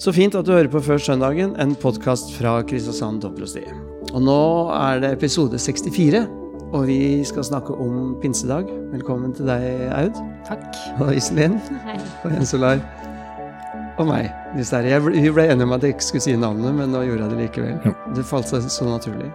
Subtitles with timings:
[0.00, 3.66] Så fint at du hører på Før søndagen, en podkast fra Kristiansand Dobrosti.
[4.14, 4.36] Og nå
[4.72, 6.22] er det episode 64,
[6.72, 8.70] og vi skal snakke om pinsedag.
[8.94, 10.16] Velkommen til deg, Aud.
[10.48, 10.64] Takk.
[11.02, 11.58] Og Iselin.
[11.84, 11.98] Hei.
[12.24, 12.80] Og Jens Olar.
[14.00, 17.04] Og meg, Jeg Vi ble enige om at jeg ikke skulle si navnet, men nå
[17.04, 17.76] gjorde jeg det likevel.
[17.84, 17.92] Ja.
[18.16, 19.28] Det falt seg så naturlig.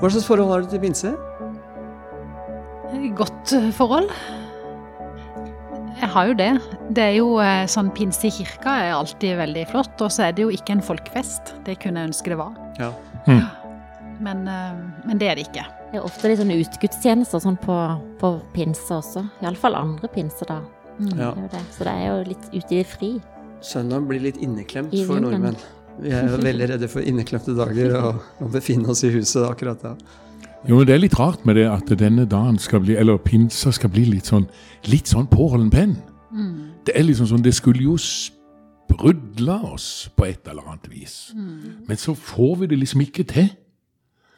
[0.00, 1.14] Hva slags forhold har du til pinse?
[3.14, 4.10] Godt forhold.
[6.08, 6.52] Jeg har jo det.
[6.96, 10.30] Det er jo eh, sånn Pinse i kirka er alltid veldig flott, og så er
[10.32, 11.50] det jo ikke en folkefest.
[11.66, 12.54] Det kunne jeg ønske det var.
[12.80, 12.88] Ja.
[14.24, 15.66] Men, eh, men det er det ikke.
[15.90, 17.76] Det er ofte litt sånn utegudstjenester sånn på,
[18.22, 19.26] på pinse også.
[19.44, 20.64] Iallfall andre pinsedag.
[21.12, 21.34] ja.
[21.36, 21.60] Det det.
[21.76, 23.10] Så det er jo litt ute i det fri.
[23.60, 25.60] Søndag blir litt inneklemt I for nordmenn.
[26.00, 29.84] Vi er jo veldig redde for inneklemte dager og, å befinne oss i huset akkurat
[29.84, 29.92] da.
[30.66, 33.70] Jo, men Det er litt rart med det at denne dagen skal bli, eller pinsa
[33.72, 34.48] skal bli litt sånn
[34.90, 35.94] litt sånn påholden penn.
[36.32, 36.74] Mm.
[36.84, 41.30] Det er liksom sånn, det skulle jo sprudle oss på et eller annet vis.
[41.36, 41.86] Mm.
[41.88, 43.50] Men så får vi det liksom ikke til.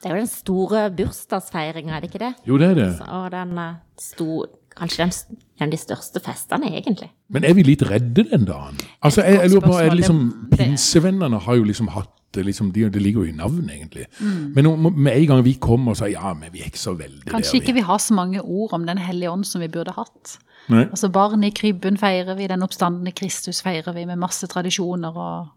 [0.01, 2.33] Det er jo den store bursdagsfeiringa, er det ikke det?
[2.49, 2.91] Jo, det er det.
[3.05, 4.45] Og den eh, sto
[4.81, 7.11] Kanskje den, den de største festene, egentlig.
[7.29, 8.81] Men er vi litt redde den dagen?
[9.05, 10.23] Altså, jeg, jeg lurer på, er det liksom,
[10.55, 14.07] Pinsevennene har jo liksom hatt det liksom, de, Det ligger jo i navnet, egentlig.
[14.21, 14.53] Mm.
[14.55, 17.27] Men med en gang vi kommer og sier ja, men vi er ikke så veldig
[17.27, 19.95] Kanskje der, ikke vi har så mange ord om Den hellige ånd som vi burde
[19.97, 20.39] hatt.
[20.71, 20.85] Nei.
[20.87, 25.49] Altså Barn i krybben feirer vi, den oppstandende Kristus feirer vi med masse tradisjoner og,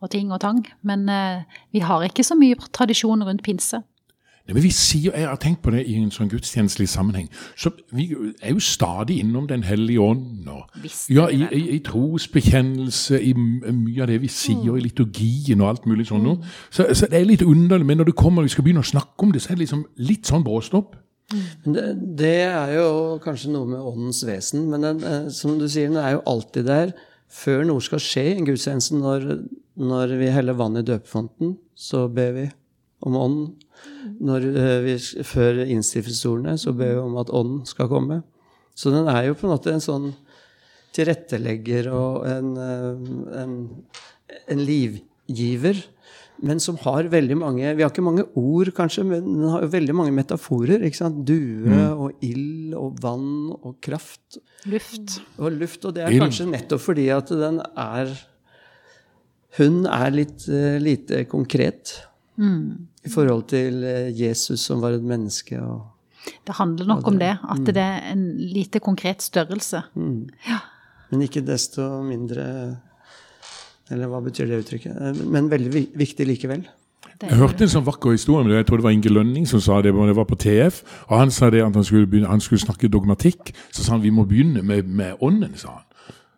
[0.00, 0.64] og ting og tang.
[0.82, 3.82] Men uh, vi har ikke så mye tradisjon rundt pinse.
[4.44, 7.30] Nei, men vi sier, Jeg har tenkt på det i en sånn gudstjenestelig sammenheng.
[7.56, 8.10] så Vi
[8.42, 10.48] er jo stadig innom Den hellige ånd.
[10.48, 10.68] og
[11.08, 15.86] ja, i, i, i trosbekjennelse, i mye av det vi sier i liturgien og alt
[15.86, 16.26] mulig sånn.
[16.28, 16.44] Mm.
[16.70, 19.24] Så, så det er litt underlig, men når det kommer, vi skal begynne å snakke
[19.24, 20.94] om det, så er det liksom litt sånn bråstopp.
[21.32, 21.86] Men Det,
[22.20, 26.02] det er jo kanskje noe med åndens vesen, men den, eh, som du sier, den
[26.02, 26.92] er jo alltid der
[27.34, 28.98] før noe skal skje i en gudstjeneste.
[29.00, 29.24] Når,
[29.80, 32.48] når vi heller vann i døpefonten, så ber vi
[33.04, 33.54] om ånden.
[34.24, 38.22] Når eh, vi, før innstiftelsesordene, så ber vi om at ånden skal komme.
[38.74, 40.12] Så den er jo på en måte en sånn
[40.94, 43.58] tilrettelegger og en, eh, en,
[44.50, 45.82] en livgiver.
[46.44, 49.70] Men som har veldig mange Vi har ikke mange ord, kanskje, men den har jo
[49.70, 50.82] veldig mange metaforer.
[50.82, 51.22] ikke sant?
[51.26, 55.20] Due og ild og vann og kraft Luft.
[55.38, 55.84] og luft.
[55.84, 58.10] Og det er kanskje nettopp fordi at den er
[59.54, 61.94] Hun er litt uh, lite konkret
[62.38, 65.58] i forhold til eh, Jesus som var et menneske.
[65.60, 65.86] og
[66.46, 67.36] Det handler nok om det.
[67.50, 69.82] At det er en lite konkret størrelse.
[69.94, 72.76] Men ikke desto mindre
[73.92, 74.96] Eller hva betyr det uttrykket?
[74.96, 76.64] Eh, Men veldig viktig likevel.
[77.22, 78.56] Jeg hørte en sånn vakker historie om det.
[78.56, 79.92] Jeg tror det var Inge Lønning som sa det.
[79.94, 80.82] men Det var på TF.
[81.08, 83.52] og Han sa det at han skulle, begynne, han skulle snakke dogmatikk.
[83.70, 85.54] Så sa han vi må begynne med, med ånden.
[85.56, 85.83] sa han.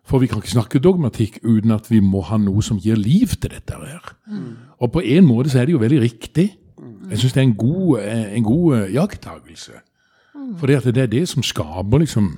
[0.07, 3.27] For vi kan ikke snakke dogmatikk uten at vi må ha noe som gir liv
[3.35, 3.75] til dette.
[3.75, 4.13] her.
[4.79, 6.53] Og på en måte så er det jo veldig riktig.
[7.09, 9.71] Jeg syns det er en god, eh, en god jakttagelse.
[10.35, 10.57] Mm.
[10.59, 12.37] For det, det er det som skaper liksom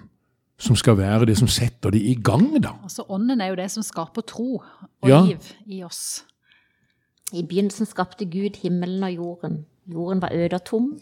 [0.60, 2.74] Som skal være det som setter det i gang, da.
[2.84, 4.58] Altså Ånden er jo det som skaper tro
[5.02, 5.22] og Ja.
[5.24, 6.26] liv i oss.
[7.32, 9.66] I begynnelsen skapte Gud himmelen og jorden.
[9.88, 11.00] Jorden var øde og tom.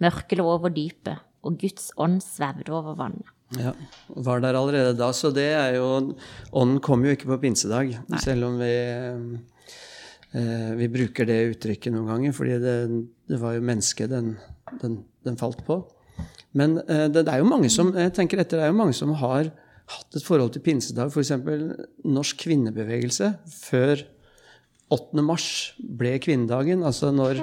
[0.00, 3.22] Mørket lå over dypet, og Guds ånd svevde over vannet.
[3.56, 3.72] Ja,
[4.08, 5.08] Var der allerede da.
[5.16, 6.14] Så det er jo
[6.52, 8.72] Ånden kom jo ikke på pinsedag, selv om vi
[10.36, 12.74] eh, vi bruker det uttrykket noen ganger, fordi det,
[13.30, 14.34] det var jo mennesket den,
[14.82, 15.80] den, den falt på.
[16.52, 18.96] Men eh, det, det er jo mange som jeg tenker etter, det er jo mange
[18.96, 19.48] som har
[19.88, 21.08] hatt et forhold til pinsedag.
[21.08, 21.32] F.eks.
[22.04, 24.04] norsk kvinnebevegelse før
[24.92, 25.24] 8.
[25.24, 25.48] mars
[25.78, 26.84] ble kvinnedagen.
[26.84, 27.40] Altså når,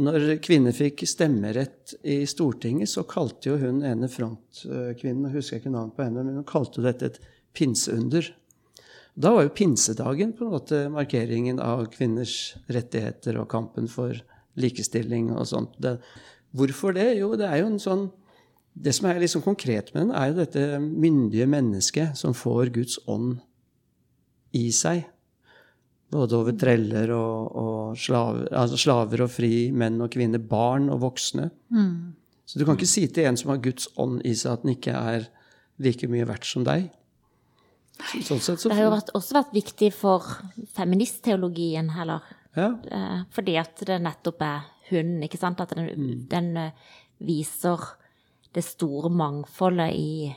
[0.00, 5.72] når kvinner fikk stemmerett i Stortinget, så kalte jo hun ene frontkvinnen, jeg husker ikke
[5.74, 7.18] navnet på henne, men hun kalte dette et
[7.52, 8.30] pinseunder.
[9.12, 14.16] Da var jo pinsedagen på en måte markeringen av kvinners rettigheter og kampen for
[14.56, 15.76] likestilling og sånt.
[15.76, 15.98] Det,
[16.56, 17.10] hvorfor det?
[17.20, 18.10] Jo, det er jo en sånn
[18.72, 22.94] Det som er liksom konkret med den, er jo dette myndige mennesket som får Guds
[23.04, 23.42] ånd
[24.56, 25.02] i seg.
[26.12, 31.00] Både over treller og, og slaver, altså slaver og fri, menn og kvinner, barn og
[31.06, 31.46] voksne.
[32.44, 34.74] Så du kan ikke si til en som har Guds ånd i seg, at den
[34.74, 35.30] ikke er
[35.80, 36.90] like mye verdt som deg.
[38.02, 40.28] Så, sånn sett så Det har jo vært, også vært viktig for
[40.76, 42.28] feministteologien, heller.
[42.56, 42.72] ja.
[42.90, 45.60] Eh, fordi at det nettopp er hun, ikke sant?
[45.64, 46.72] At den, den eh,
[47.22, 47.80] viser
[48.52, 50.32] det store mangfoldet i,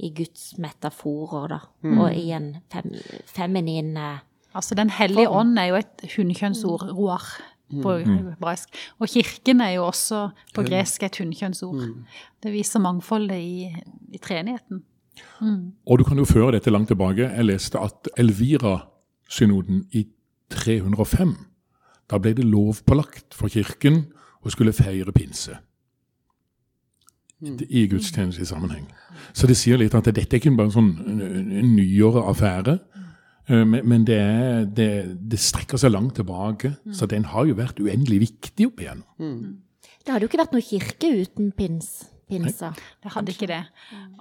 [0.00, 1.60] i Guds metaforer, da.
[1.90, 2.94] Og i en fem,
[3.28, 4.22] feminin eh,
[4.54, 7.26] Altså Den hellige ånd er jo et hundekjønnsord, roar,
[7.82, 8.68] på hebraisk.
[8.98, 11.84] Og kirken er jo også på gresk et hunnkjønnsord.
[12.42, 13.68] Det viser mangfoldet i,
[14.12, 14.82] i treenigheten.
[15.86, 17.28] Og du kan jo føre dette langt tilbake.
[17.30, 18.80] Jeg leste at Elvira
[19.28, 20.06] synoden i
[20.50, 21.34] 305.
[22.10, 24.08] Da ble det lovpålagt for kirken
[24.42, 25.60] å skulle feire pinse
[27.40, 28.84] i gudstjeneste sammenheng.
[29.32, 30.90] Så det sier litt at dette er ikke bare en sånn
[31.72, 32.74] nyere affære.
[33.48, 34.90] Eh, Men, men det, er, det,
[35.30, 39.58] det strekker seg langt tilbake, så den har jo vært uendelig viktig opp igjennom.
[40.00, 41.90] Det hadde jo ikke vært noe kirke uten pins,
[42.30, 42.70] pinsa.
[43.02, 43.60] Det hadde ikke det.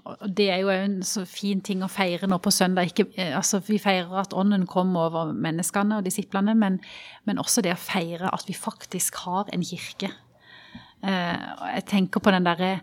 [0.06, 2.92] Og det er jo en så fin ting å feire nå på søndag.
[2.92, 6.80] Ikke, eh, altså, vi feirer at ånden kom over menneskene og disiplene, men,
[7.30, 10.12] men også det å feire at vi faktisk har en kirke.
[11.06, 11.38] Eh,
[11.78, 12.80] jeg tenker på den derre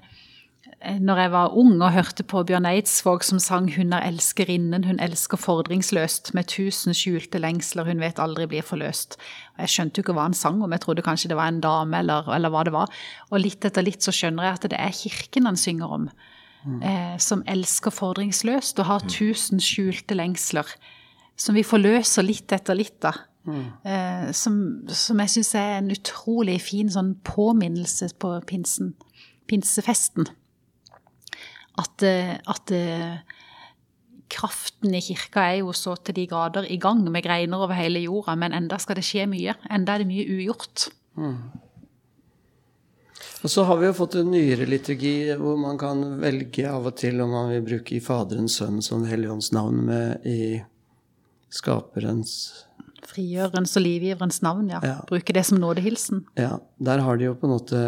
[0.81, 5.01] når jeg var ung og hørte på Bjørn Eidsvåg som sang 'Hun er elskerinnen, hun
[5.01, 9.17] elsker fordringsløst', med tusen skjulte lengsler hun vet aldri blir forløst.
[9.57, 11.61] Og Jeg skjønte jo ikke hva han sang om, jeg trodde kanskje det var en
[11.61, 12.89] dame, eller, eller hva det var.
[13.31, 16.11] Og litt etter litt så skjønner jeg at det er kirken han synger om.
[16.83, 20.67] Eh, som elsker fordringsløst og har tusen skjulte lengsler.
[21.37, 23.13] Som vi forløser litt etter litt, da.
[23.47, 28.95] Eh, som, som jeg syns er en utrolig fin sånn påminnelse på pinsen,
[29.47, 30.27] pinsefesten.
[31.77, 33.19] At, eh, at eh,
[34.33, 38.03] kraften i kirka er jo så til de grader i gang med greiner over hele
[38.07, 39.55] jorda, men enda skal det skje mye.
[39.71, 40.89] Enda er det mye ugjort.
[43.45, 46.97] Og så har vi jo fått en nyere liturgi hvor man kan velge av og
[46.99, 50.63] til om man vil bruke i Faderens, Sønn som Helligånds navn med i
[51.53, 52.33] Skaperens
[53.07, 54.81] Frigjørens og livgiverens navn, ja.
[54.83, 54.97] Ja.
[55.07, 56.25] Bruke det som nådehilsen.
[56.41, 57.83] Ja, der har de jo på en måte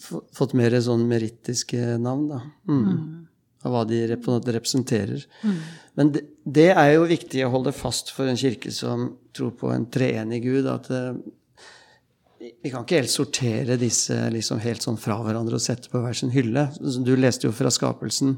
[0.00, 2.42] fått mer sånn merittiske navn, da.
[2.68, 3.24] Mm.
[3.66, 5.24] Av hva de rep- representerer.
[5.42, 5.56] Mm.
[5.98, 9.72] Men det, det er jo viktig å holde fast for en kirke som tror på
[9.74, 11.02] en treenig Gud, at det,
[12.38, 16.14] vi kan ikke helt sortere disse liksom helt sånn fra hverandre og sette på hver
[16.14, 16.68] sin hylle.
[16.78, 18.36] Du leste jo fra skapelsen.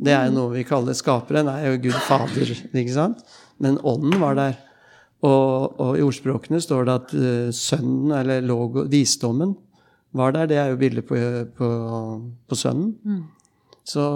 [0.00, 3.20] Det er jo noe vi kaller skaperen, er jo Gud Fader, ikke sant?
[3.60, 4.56] Men ånden var der.
[5.20, 9.52] Og, og i ordspråkene står det at uh, sønnen, eller logo, visdommen,
[10.12, 10.46] var der.
[10.46, 11.16] Det er jo bildet på,
[11.56, 11.68] på,
[12.48, 13.26] på sønnen.
[13.84, 14.06] Så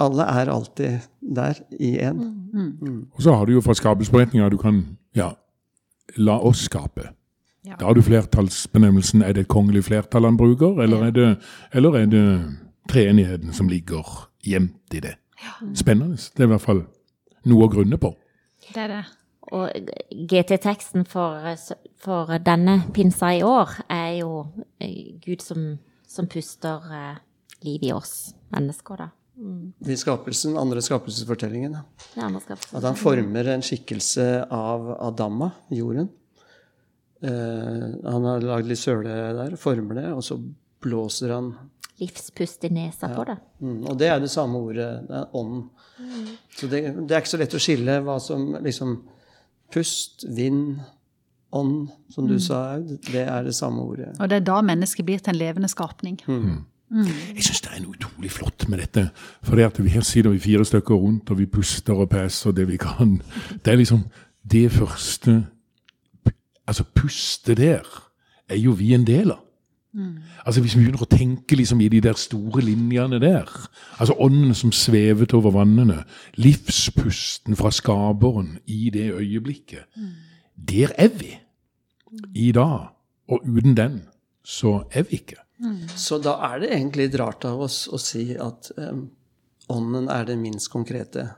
[0.00, 2.22] alle er alltid der i én.
[3.14, 4.84] Og så har du jo fra skapelsesberetninga du kan
[5.14, 5.32] ja,
[6.16, 7.08] la oss skape.
[7.64, 7.76] Ja.
[7.80, 9.22] Da har du flertallsbenevnelsen.
[9.22, 11.28] Er det et kongelig flertall han bruker, eller er det,
[11.72, 12.24] eller er det
[12.88, 15.14] treenigheten som ligger gjemt i det?
[15.74, 16.16] Spennende.
[16.16, 16.84] Det er i hvert fall
[17.48, 18.12] noe å grunne på.
[18.74, 19.04] Det er det.
[19.54, 19.90] Og
[20.30, 21.44] GT-teksten for,
[22.02, 24.30] for denne pinsa i år er jo
[24.82, 25.74] eh, Gud som,
[26.08, 27.20] som puster eh,
[27.66, 29.10] liv i oss mennesker, da.
[29.34, 31.72] I skapelsen, andre skapelsesfortellingen.
[32.14, 32.28] ja.
[32.72, 36.08] At han former en skikkelse av Adama, jorden.
[37.24, 40.38] Eh, han har lagd litt søle der, former det, og så
[40.84, 41.54] blåser han
[42.02, 43.36] livspust i nesa på det.
[43.62, 44.88] mm, Og det er det samme ordet.
[45.08, 45.68] Det er ånden.
[46.54, 48.96] Så det, det er ikke så lett å skille hva som liksom
[49.74, 50.78] Pust, vind,
[51.54, 52.96] ånd, som du sa, Aud.
[53.08, 54.12] Det er det samme ordet.
[54.20, 56.20] Og det er da mennesket blir til en levende skapning.
[56.94, 59.08] Jeg syns det er noe utrolig flott med dette.
[59.42, 62.54] For det at vi her sitter vi fire stykker rundt, og vi puster og peser
[62.54, 63.18] det vi kan.
[63.64, 64.06] Det er liksom
[64.50, 65.42] det første
[66.64, 67.84] Altså, puste der
[68.48, 69.43] er jo vi en del av.
[70.44, 73.46] Altså Hvis vi begynner å tenke liksom i de der store linjene der
[74.00, 76.02] Altså ånden som svevet over vannene,
[76.34, 79.86] livspusten fra skaperen i det øyeblikket.
[80.54, 81.30] Der er vi
[82.34, 82.90] i dag.
[83.28, 84.02] Og uten den
[84.44, 85.40] så er vi ikke.
[85.96, 89.06] Så da er det egentlig litt rart av oss å si at um,
[89.72, 91.28] ånden er det minst konkrete.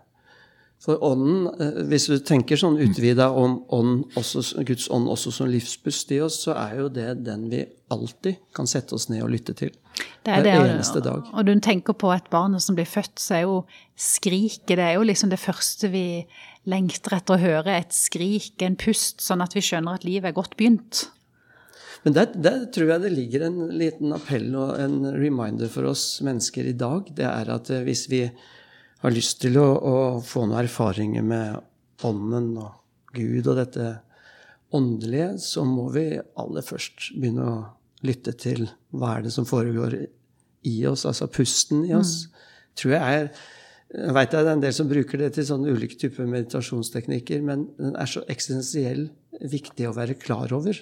[0.85, 5.49] For ånden, eh, hvis du tenker sånn utvida om ånd, også, Guds ånd også som
[5.51, 9.33] livspust i oss, så er jo det den vi alltid kan sette oss ned og
[9.33, 9.73] lytte til.
[10.23, 11.25] Det er Hver det, og- eneste dag.
[11.33, 13.65] Og du tenker på et barn som blir født, så er jo
[13.97, 16.27] skriket det er jo liksom det første vi
[16.67, 17.79] lengter etter å høre.
[17.79, 21.07] Et skrik, en pust, sånn at vi skjønner at livet er godt begynt.
[22.05, 26.21] Men der, der tror jeg det ligger en liten appell og en reminder for oss
[26.23, 27.09] mennesker i dag.
[27.17, 28.31] Det er at eh, hvis vi
[29.05, 33.91] har lyst til å, å få noen erfaringer med ånden og Gud og dette
[34.77, 37.59] åndelige, så må vi aller først begynne å
[38.07, 39.97] lytte til hva er det som foregår
[40.67, 42.27] i oss, altså pusten i oss.
[42.77, 43.31] Tror jeg er
[43.87, 47.69] jeg vet det er en del som bruker det til sånne ulike typer meditasjonsteknikker, men
[47.79, 49.07] den er så eksistensiell
[49.47, 50.81] viktig å være klar over.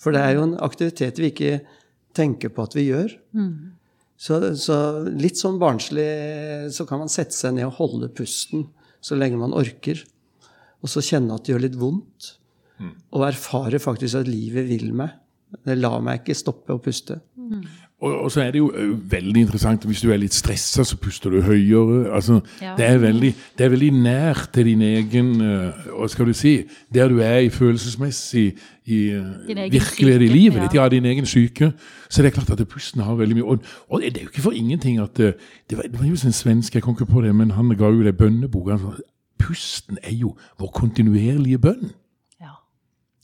[0.00, 1.58] For det er jo en aktivitet vi ikke
[2.16, 3.12] tenker på at vi gjør.
[4.16, 4.76] Så, så
[5.12, 6.08] litt sånn barnslig
[6.72, 8.64] så kan man sette seg ned og holde pusten
[9.04, 10.00] så lenge man orker.
[10.82, 12.32] Og så kjenne at det gjør litt vondt.
[13.16, 15.14] Og erfare faktisk at livet vil meg.
[15.64, 17.20] Det lar meg ikke stoppe å puste.
[18.00, 18.66] Og, og så er det jo
[19.08, 22.12] veldig interessant hvis du er litt stressa, så puster du høyere.
[22.14, 22.74] altså Ja.
[22.76, 26.52] det, er veldig, det er veldig nært til din egen ø, Hva skal du si?
[26.92, 29.22] Der du er i følelsesmessig i ø,
[29.72, 30.62] virkelighet i livet ja.
[30.66, 30.74] ditt.
[30.74, 31.72] Ja, din egen syke.
[32.10, 34.28] Så det er klart at det pusten har veldig mye Og, og det er jo
[34.28, 35.32] ikke for ingenting at ø,
[35.70, 37.88] det, var, det var jo en svensk, jeg kom ikke på det, men han ga
[37.88, 38.76] jo det bønneboka.
[39.38, 41.90] Pusten er jo vår kontinuerlige bønn.
[42.40, 42.52] Ja.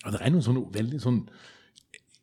[0.07, 1.27] Og det er noen sånne veldig sånn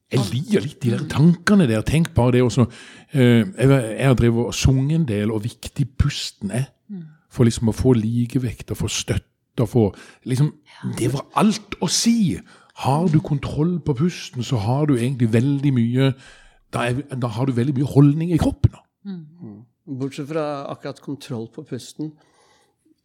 [0.10, 1.84] Jeg liker litt de der tankene der.
[1.86, 2.66] Tenk bare det også.
[3.14, 6.72] Eh, jeg, har drevet og sunget en del, og viktig pusten er.
[7.30, 9.84] For liksom å få likevekt og få støtte og få
[10.26, 10.48] liksom,
[10.98, 12.40] Det var alt å si!
[12.80, 16.14] Har du kontroll på pusten, så har du egentlig veldig mye
[16.72, 18.78] Da, er, da har du veldig mye holdning i kroppen.
[20.00, 22.12] Bortsett fra akkurat kontroll på pusten.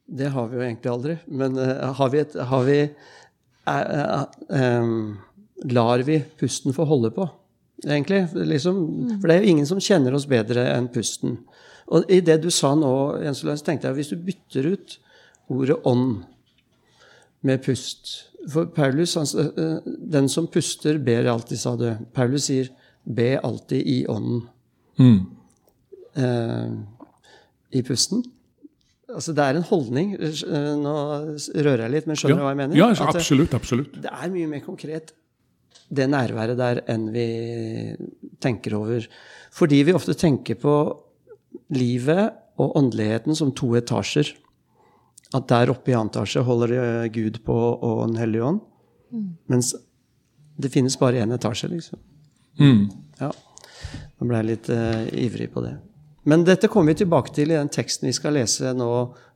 [0.05, 1.17] Det har vi jo egentlig aldri.
[1.27, 2.81] Men uh, har vi et har vi,
[3.69, 5.17] uh, uh, em,
[5.71, 7.29] Lar vi pusten få holde på,
[7.87, 8.25] egentlig?
[8.35, 8.79] Liksom,
[9.21, 11.39] for det er jo ingen som kjenner oss bedre enn pusten.
[11.95, 12.91] Og i det du sa nå,
[13.23, 14.97] Jens så tenkte jeg hvis du bytter ut
[15.53, 16.23] ordet ånd
[17.45, 19.79] med pust For Paulus, han, eh,
[20.17, 21.87] den som puster, ber alltid, sa du.
[22.13, 22.69] Paulus sier
[23.05, 24.43] 'be alltid i ånden'
[26.17, 26.71] eh,
[27.73, 28.23] i pusten.
[29.15, 30.15] Altså Det er en holdning.
[30.15, 30.95] Eh, Nå
[31.55, 32.77] rører jeg litt, men skjønner du hva jeg mener?
[32.77, 33.55] ja At absolutt.
[33.55, 34.01] absolutt.
[34.03, 35.13] det er mye mer konkret,
[35.89, 37.27] det nærværet der, enn vi
[38.43, 39.07] tenker over.
[39.55, 40.75] Fordi vi ofte tenker på
[41.75, 44.33] livet og åndeligheten som to etasjer.
[45.35, 48.61] At der oppe i annen etasje holder Gud på og Den hellige ånd.
[49.51, 49.75] Mens
[50.57, 51.99] det finnes bare én etasje, liksom.
[53.21, 53.33] Ja.
[54.19, 55.75] Nå ble jeg litt uh, ivrig på det.
[56.25, 58.91] Men dette kommer vi tilbake til i den teksten vi skal lese nå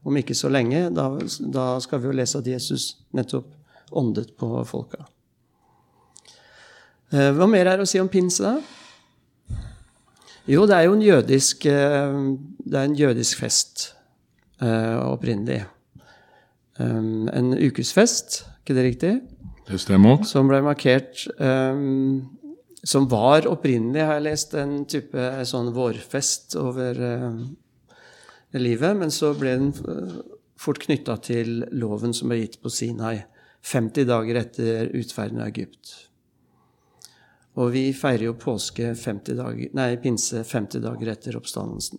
[0.08, 0.86] om ikke så lenge.
[0.94, 1.10] Da,
[1.52, 3.50] da skal vi jo lese at Jesus nettopp
[3.98, 5.04] åndet på folka.
[7.08, 9.56] Eh, hva mer er det å si om pinse, da?
[10.48, 12.18] Jo, det er jo en jødisk, eh,
[12.64, 13.94] det er en jødisk fest
[14.60, 15.64] eh, opprinnelig.
[16.78, 19.12] En ukesfest, ikke det riktig?
[19.66, 20.22] Det stemmer.
[20.24, 21.24] som ble markert
[22.86, 26.94] Som var opprinnelig, har jeg lest, en type sånn vårfest over
[28.54, 28.96] livet.
[28.96, 29.72] Men så ble den
[30.54, 33.24] fort knytta til loven som ble gitt på Sinai
[33.66, 36.07] 50 dager etter utferden av Egypt.
[37.58, 41.98] Og vi feirer jo påske 50 dager, nei, pinse 50 dager etter oppstandelsen.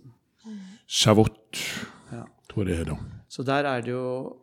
[0.88, 1.60] Shavot,
[2.14, 2.24] Ja.
[2.50, 2.98] tror jeg det er da.
[3.30, 4.38] Så der er det jo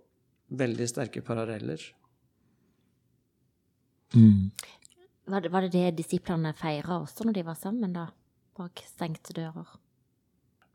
[0.52, 1.80] veldig sterke paralleller.
[5.26, 8.06] Var det, var det det disiplene feira også når de var sammen, da?
[8.56, 9.66] Bak stengte dører?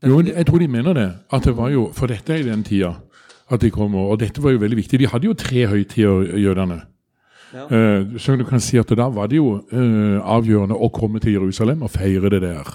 [0.04, 1.08] Jo, jeg tror de mener det.
[1.32, 2.92] At det var jo, For dette er i den tida
[3.50, 4.10] at de kommer.
[4.12, 4.98] Og dette var jo veldig viktig.
[4.98, 6.80] De hadde jo tre høytider, jødene.
[7.54, 11.32] Eh, så du kan si at da var det jo eh, avgjørende å komme til
[11.36, 12.70] Jerusalem og feire det der.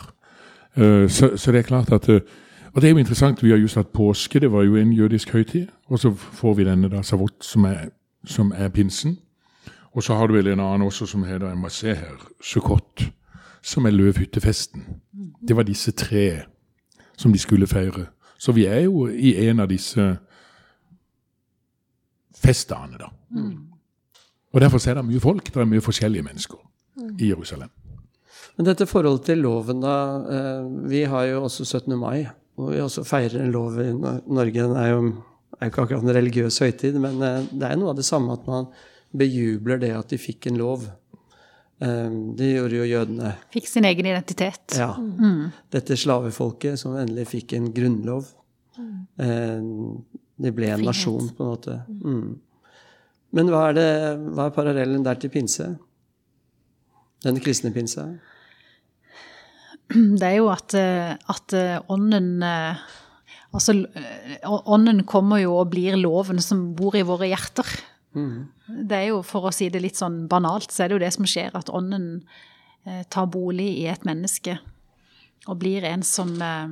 [0.78, 3.76] Eh, så, så det er klart at Og det er jo interessant, vi har just
[3.76, 5.68] hatt påske, det var jo en jødisk høytid.
[5.88, 7.90] Og så får vi denne da, Savot, som er,
[8.26, 9.18] som er pinsen.
[9.94, 13.08] Og så har du vel en annen også som heter jeg må se her, Sukkot,
[13.64, 14.84] som er løvhyttefesten.
[15.48, 16.42] Det var disse tre
[17.18, 18.06] som de skulle feire.
[18.38, 20.18] Så vi er jo i en av disse
[22.38, 23.10] festdagene, da.
[24.58, 25.52] Og derfor er det mye folk.
[25.54, 26.58] Det er mye forskjellige mennesker
[27.22, 27.70] i Jerusalem.
[28.58, 29.96] Men dette forholdet til loven, da.
[30.34, 31.94] eh, Vi har jo også 17.
[32.00, 32.24] mai,
[32.58, 34.54] og vi også feirer en lov i Norge.
[34.64, 35.02] Den er jo
[35.62, 38.48] er ikke akkurat en religiøs høytid, men eh, det er noe av det samme at
[38.50, 38.66] man
[39.18, 40.88] bejubler det at de fikk en lov.
[41.82, 43.36] Eh, Det gjorde jo jødene.
[43.54, 44.74] Fikk sin egen identitet.
[44.78, 44.96] Ja.
[45.72, 48.26] Dette slavefolket som endelig fikk en grunnlov.
[48.78, 50.04] Mm.
[50.38, 50.86] De ble en Frihet.
[50.86, 51.78] nasjon, på en måte.
[52.04, 52.40] Mm.
[53.38, 53.90] Men hva er, det,
[54.34, 55.70] hva er parallellen der til pinse?
[57.26, 58.06] Den kristne pinse?
[60.20, 62.88] Det er jo at, eh, at eh, ånden eh,
[63.56, 63.74] Altså,
[64.44, 67.66] ånden kommer jo og blir loven som bor i våre hjerter.
[68.68, 71.14] Det er jo, for å si det litt sånn banalt, så er det jo det
[71.16, 72.10] som skjer, at ånden
[72.86, 74.58] eh, tar bolig i et menneske
[75.48, 76.68] og blir en som eh,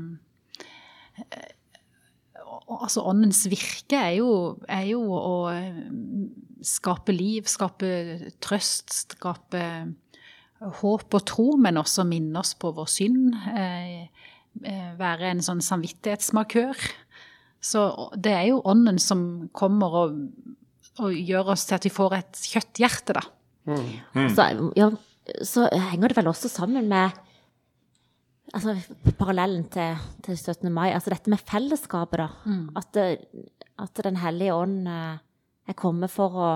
[2.66, 4.30] Altså, åndens virke er jo,
[4.72, 5.84] er jo å eh,
[6.66, 7.90] skape liv, skape
[8.42, 9.62] trøst, skape
[10.82, 13.36] håp og tro, men også minne oss på vår synd.
[13.54, 14.32] Eh,
[14.64, 16.88] eh, være en sånn samvittighetsmarkør.
[17.66, 17.86] Så
[18.18, 19.22] det er jo ånden som
[19.56, 20.18] kommer og,
[21.02, 23.26] og gjør oss til at vi får et kjøtthjerte, da.
[24.36, 24.92] Så, ja,
[25.46, 27.14] så henger det vel også sammen med
[28.56, 28.76] altså,
[29.20, 30.72] parallellen til, til 17.
[30.74, 32.56] mai, altså dette med fellesskapet, da.
[32.80, 33.02] At,
[33.86, 35.20] at Den hellige ånd eh,
[35.68, 36.54] er kommet for å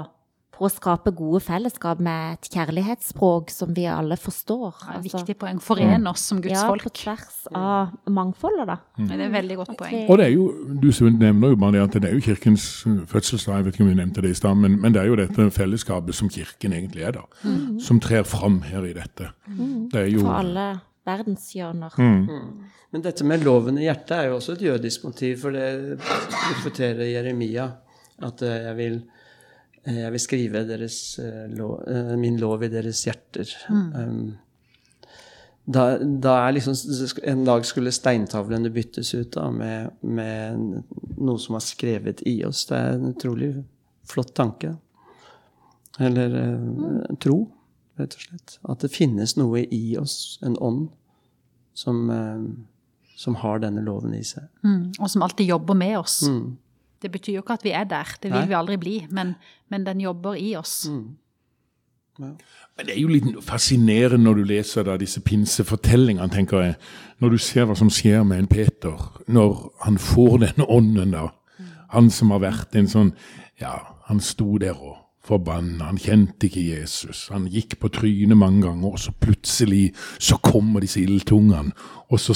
[0.59, 4.73] for å skape gode fellesskap med et kjærlighetsspråk som vi alle forstår.
[4.75, 5.61] Det er et Altså, viktig poeng.
[5.63, 6.83] Forene oss som Guds ja, folk.
[6.83, 8.75] på tvers av mangfoldet, da.
[8.99, 10.03] Det er et veldig godt poeng.
[10.09, 10.49] Og det er jo,
[10.83, 12.67] du nevner jo bare det at det er jo kirkens
[13.07, 15.17] fødselsdag, jeg vet ikke om vi nevnte det i stad, men, men det er jo
[15.21, 17.23] dette fellesskapet som kirken egentlig er, da.
[17.79, 19.31] Som trer fram her i dette.
[19.47, 20.67] Det er jo For alle
[21.07, 21.95] verdenshjørner.
[22.89, 27.09] Men dette med loven i hjertet er jo også et jødisk motiv, for det profeterer
[27.11, 27.69] Jeremia.
[28.25, 28.99] At eh, jeg vil,
[29.85, 31.79] eh, jeg vil skrive deres, eh, lov,
[32.19, 33.53] min lov i deres hjerter.
[33.69, 34.37] Mm.
[35.69, 36.75] da, da er liksom
[37.23, 40.83] En dag skulle steintavlene byttes ut da, med, med
[41.17, 42.65] noe som er skrevet i oss.
[42.67, 43.53] Det er en utrolig
[44.09, 44.75] flott tanke.
[45.99, 47.43] Eller eh, tro,
[47.99, 48.57] rett og slett.
[48.69, 50.89] At det finnes noe i oss, en ånd,
[51.77, 54.49] som, eh, som har denne loven i seg.
[54.63, 54.91] Mm.
[54.99, 56.21] Og som alltid jobber med oss.
[56.27, 56.57] Mm.
[57.01, 58.47] Det betyr jo ikke at vi er der, det vil Nei.
[58.47, 59.35] vi aldri bli, men,
[59.71, 60.85] men den jobber i oss.
[62.19, 66.75] Men det er jo litt fascinerende når du leser da disse pinsefortellingene, tenker jeg.
[67.23, 71.29] Når du ser hva som skjer med en Peter, når han får denne ånden, da.
[71.95, 73.13] Han som har vært en sånn
[73.59, 73.73] Ja,
[74.07, 74.98] han sto der og
[75.29, 77.27] forbanna, han kjente ikke Jesus.
[77.31, 81.71] Han gikk på trynet mange ganger, og så plutselig så kommer disse ildtungene,
[82.09, 82.35] og så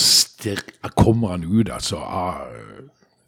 [0.96, 1.98] kommer han ut, altså.
[1.98, 2.44] av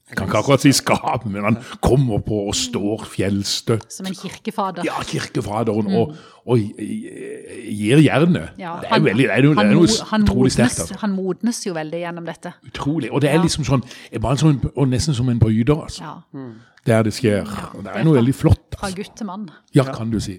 [0.06, 3.88] jeg kan ikke akkurat si skap, men han kommer på og står fjellstøtt.
[3.92, 4.86] Som en kirkefader.
[4.86, 6.14] Ja, kirkefaderen, og,
[6.46, 8.52] og gir jernet.
[8.62, 10.76] Ja, det er jo veldig, det er det han er noe han utrolig sterkt.
[10.78, 11.00] modnes- Altså.
[11.02, 12.54] Han modnes jo veldig gjennom dette.
[12.70, 13.10] Utrolig.
[13.12, 13.84] Og det er liksom sånn,
[14.22, 16.04] bare sånn og nesten som en bryter, altså.
[16.06, 16.46] Ja.
[16.86, 17.42] Der det skjer.
[17.74, 18.62] Og det det er noe veldig flott.
[18.76, 18.98] Fra Altså.
[19.00, 19.48] gutt til mann.
[19.74, 20.36] Ja, kan du si.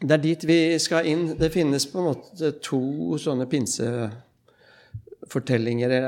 [0.00, 1.26] Det er dit vi skal inn.
[1.38, 2.80] Det finnes på en måte to
[3.20, 6.04] sånne pinsefortellinger er,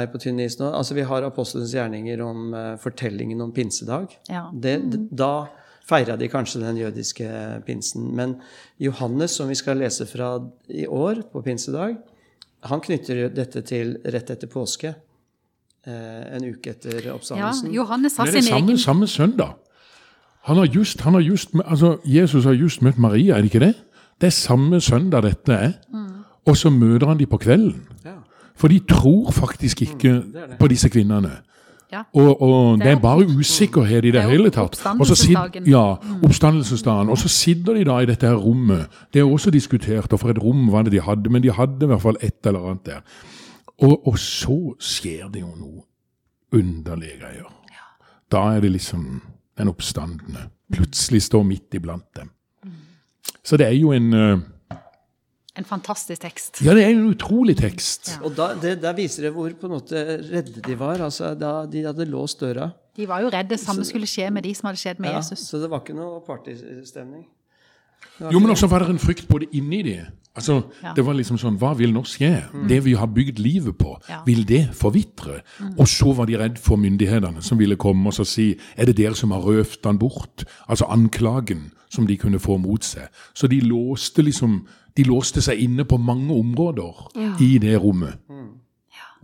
[0.00, 0.66] er på tynn is nå.
[0.74, 4.16] Altså Vi har apostelens gjerninger om eh, fortellingen om pinsedag.
[4.30, 4.46] Ja.
[4.52, 5.30] Det, d- da
[5.86, 7.28] feira de kanskje den jødiske
[7.66, 8.08] pinsen.
[8.16, 8.36] Men
[8.82, 10.32] Johannes, som vi skal lese fra
[10.68, 11.96] i år på pinsedag,
[12.66, 14.94] han knytter dette til rett etter påske.
[15.86, 17.72] Eh, En uke etter Ja, oppstandelsen.
[17.74, 19.56] Johannes har Men det er sin samme, egen samme søndag.
[20.46, 23.66] Han har just, han har just, altså Jesus har just møtt Maria, er det ikke
[23.66, 23.74] det?
[24.20, 25.72] Det er samme søndag dette er.
[26.46, 27.82] Og så møter han de på kvelden.
[28.04, 28.10] Ja.
[28.56, 30.58] For de tror faktisk ikke det er det.
[30.58, 31.30] på disse kvinnene.
[31.92, 32.02] Ja.
[32.14, 34.78] Og, og det Det er bare usikkerhet i det det hele tatt.
[34.98, 35.66] Og så oppstandelsesdagen.
[35.66, 37.08] Ja, oppstandelsesdagen.
[37.08, 38.86] Og så sitter de da i dette her rommet.
[39.14, 41.82] Det er også diskutert, og for et rom var det de hadde, men de hadde
[41.82, 43.00] i hvert fall et eller annet der.
[43.84, 45.84] Og, og så skjer det jo noe
[46.56, 47.48] underlige greier.
[48.32, 49.20] Da er det liksom
[49.56, 52.30] den oppstandende plutselig står midt iblant dem.
[53.46, 54.38] Så det er jo en uh,
[55.56, 56.58] En fantastisk tekst.
[56.60, 58.18] Ja, det er en utrolig tekst.
[58.20, 61.00] Og da, det, der viser det hvor på en måte redde de var.
[61.00, 62.70] altså da De hadde låst døra.
[62.96, 65.22] De var jo redde det samme skulle skje med de som hadde skjedd med Ja,
[65.22, 65.46] Jesus.
[65.48, 67.24] så det var ikke noe partystemning.
[68.18, 70.06] Det Jo, men også var det en frykt både inni de.
[70.36, 70.92] Altså, Ja.
[70.96, 72.42] Det var liksom sånn Hva vil nå skje?
[72.68, 74.22] Det vi har bygd livet på, Ja.
[74.26, 75.40] vil det forvitre?
[75.78, 78.96] Og så var de redd for myndighetene som ville komme og så si Er det
[78.96, 80.44] dere som har røvt han bort?
[80.68, 83.08] Altså anklagen som de kunne få mot seg.
[83.34, 84.66] Så de låste liksom
[84.96, 88.14] De låste seg inne på mange områder i det rommet.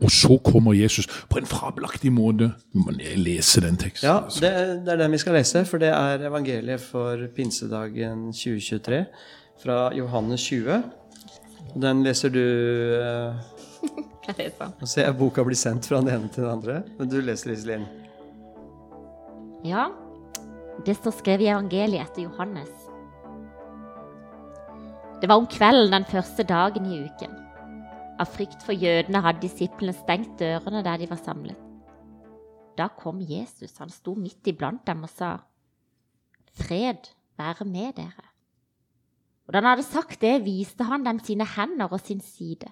[0.00, 2.52] Og så kommer Jesus på en fabelaktig måte.
[2.74, 4.08] Men jeg leser den teksten.
[4.08, 4.52] Ja, det,
[4.86, 9.04] det er den vi skal lese, for det er evangeliet for pinsedagen 2023
[9.62, 10.82] fra Johannes 20.
[11.82, 12.42] Den leser du
[12.98, 13.34] eh,
[14.78, 17.50] Nå ser jeg boka blir sendt fra den ene til den andre, men du leser
[17.54, 17.88] Iselin.
[19.66, 19.88] Ja,
[20.86, 22.70] det står skrevet i evangeliet etter Johannes.
[25.22, 27.41] Det var om kvelden den første dagen i uken.
[28.22, 31.58] Av frykt for jødene hadde disiplene stengt dørene der de var samlet.
[32.78, 35.32] Da kom Jesus, han sto midt iblant dem og sa,
[36.54, 37.08] Fred
[37.40, 38.28] være med dere.
[39.46, 42.70] Og da han hadde sagt det, viste han dem sine hender og sin side.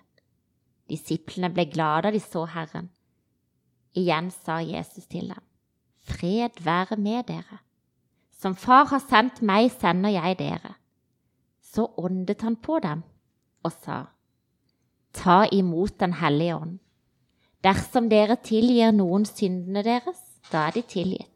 [0.88, 2.86] Disiplene ble glade da de så Herren.
[3.98, 5.42] Igjen sa Jesus til dem,
[6.06, 7.58] Fred være med dere.
[8.30, 10.76] Som Far har sendt meg, sender jeg dere.
[11.60, 13.02] Så åndet han på dem
[13.66, 14.04] og sa,
[15.12, 16.78] Ta imot Den hellige ånd.
[17.64, 21.34] Dersom dere tilgir noen syndene deres, da er de tilgitt.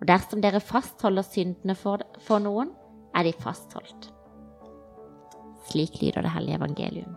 [0.00, 2.74] Og dersom dere fastholder syndene for, for noen,
[3.16, 4.10] er de fastholdt.
[5.70, 7.14] Slik lyder det hellige evangelium.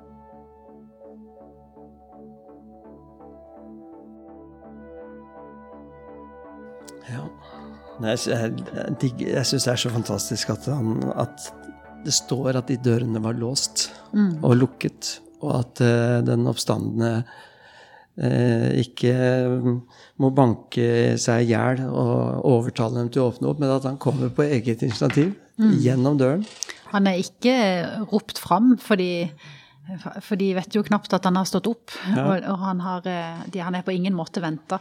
[7.10, 7.26] Ja.
[8.00, 8.54] Jeg, jeg,
[9.02, 11.50] jeg, jeg syns det er så fantastisk at, han, at
[12.06, 17.12] det står at de dørene var låst og lukket, og at eh, den oppstandende
[18.20, 19.14] eh, ikke
[20.20, 24.02] må banke seg i hjel og overtale dem til å åpne opp, men at han
[24.02, 25.36] kommer på eget initiativ.
[25.60, 26.46] Gjennom døren.
[26.94, 27.54] Han er ikke
[28.14, 29.28] ropt fram, fordi,
[30.24, 31.92] for de vet jo knapt at han har stått opp.
[32.14, 34.80] Og, og han, har, eh, de, han er på ingen måte venta.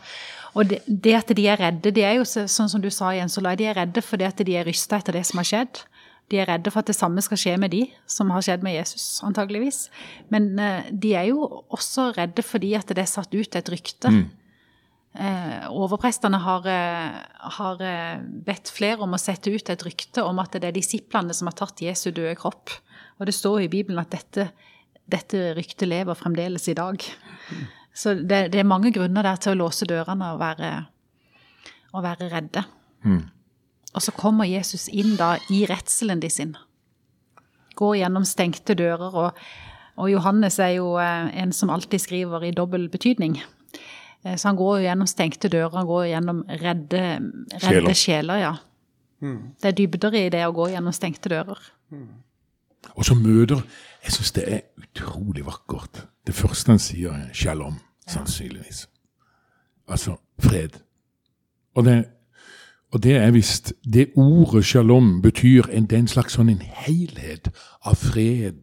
[0.54, 3.36] Og det, det, at de er redde, det er jo sånn som du sa, Jens
[3.40, 5.82] Olai, de er redde fordi at de er rysta etter det som har skjedd.
[6.28, 8.76] De er redde for at det samme skal skje med de, som har skjedd med
[8.76, 9.86] Jesus, antageligvis.
[10.34, 14.12] Men eh, de er jo også redde fordi at det er satt ut et rykte.
[15.18, 17.14] Eh, overprestene har, eh,
[17.56, 21.34] har eh, bedt flere om å sette ut et rykte om at det er disiplene
[21.34, 22.70] som har tatt Jesu døde kropp.
[23.18, 24.50] Og det står i Bibelen at dette,
[25.10, 27.02] dette ryktet lever fremdeles i dag.
[27.90, 30.70] Så det, det er mange grunner der til å låse dørene og være,
[31.96, 32.62] og være redde.
[33.98, 36.52] Og så kommer Jesus inn da i redselen de sin.
[37.78, 39.40] Går gjennom stengte dører, og,
[39.98, 43.40] og Johannes er jo eh, en som alltid skriver i dobbel betydning.
[44.24, 47.02] Eh, Så han går jo gjennom stengte dører, han går gjennom redde,
[47.58, 47.94] redde Sjeler.
[47.94, 48.42] sjeler.
[48.44, 48.54] ja.
[49.20, 51.58] Det er dybder i det å gå gjennom stengte dører.
[52.94, 53.64] Og så møter
[54.04, 56.04] Jeg syns det er utrolig vakkert.
[56.26, 58.86] Det første han sier, er 'shalom', sannsynligvis.
[59.88, 60.78] Altså fred.
[61.74, 62.04] Og det,
[62.92, 66.62] og det er visst Det ordet 'shalom' betyr en, det er en slags sånn en
[66.62, 67.50] helhet
[67.84, 68.54] av fred,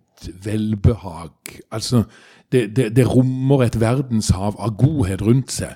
[0.43, 1.31] velbehag.
[1.71, 2.03] Altså,
[2.51, 5.75] det, det, det rommer et verdenshav av godhet rundt seg.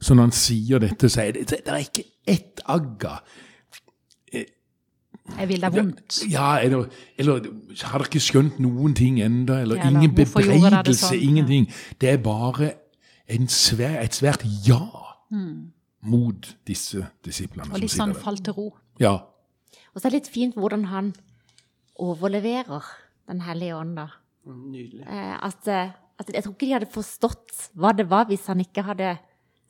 [0.00, 3.18] Så når han sier dette, så er det, det er ikke ett agga.
[5.38, 6.18] Jeg vil deg vondt.
[6.30, 6.84] Ja, eller,
[7.18, 7.32] eller
[7.82, 11.20] har dere ikke skjønt noen ting enda, eller Ja, ingen bebreidelse, sånn?
[11.20, 11.68] ingenting.
[12.00, 12.72] Det er bare
[13.28, 14.82] en svær, et svært ja
[16.04, 17.72] mot disse disiplene.
[17.72, 18.66] Og litt sånn fall til ro.
[19.02, 19.16] Ja.
[19.92, 21.14] Og så er det litt fint hvordan han
[22.00, 22.82] overleverer
[23.24, 24.10] Den hellige ånd, da.
[24.44, 25.06] Nydelig.
[25.08, 28.60] Eh, at, eh, at jeg tror ikke de hadde forstått hva det var hvis han
[28.60, 29.14] ikke hadde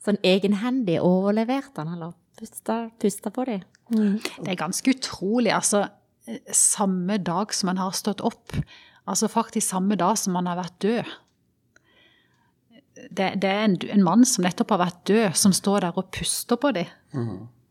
[0.03, 3.63] sånn egenhendig overlevert han, eller pusta, pusta på dem.
[3.87, 5.53] Det er ganske utrolig.
[5.55, 5.85] altså
[6.27, 8.57] eh, Samme dag som han har stått opp,
[9.07, 11.15] altså faktisk samme dag som han har vært død.
[12.95, 16.09] Det, det er en, en mann som nettopp har vært død, som står der og
[16.15, 16.89] puster på dem.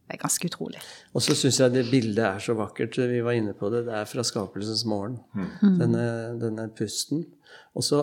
[0.05, 0.83] Det er ganske utrolig.
[1.17, 2.99] Og så syns jeg det bildet er så vakkert.
[3.09, 3.87] Vi var inne på det.
[3.87, 5.17] Det er fra skapelsens morgen.
[5.81, 6.05] Denne,
[6.43, 7.25] denne pusten.
[7.75, 8.03] Og så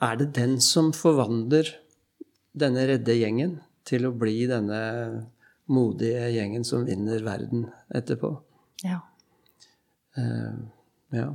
[0.00, 1.68] er det den som forvandler
[2.56, 4.80] denne redde gjengen til å bli denne
[5.70, 8.32] modige gjengen som vinner verden etterpå.
[8.86, 9.02] Ja.
[11.14, 11.30] Ja.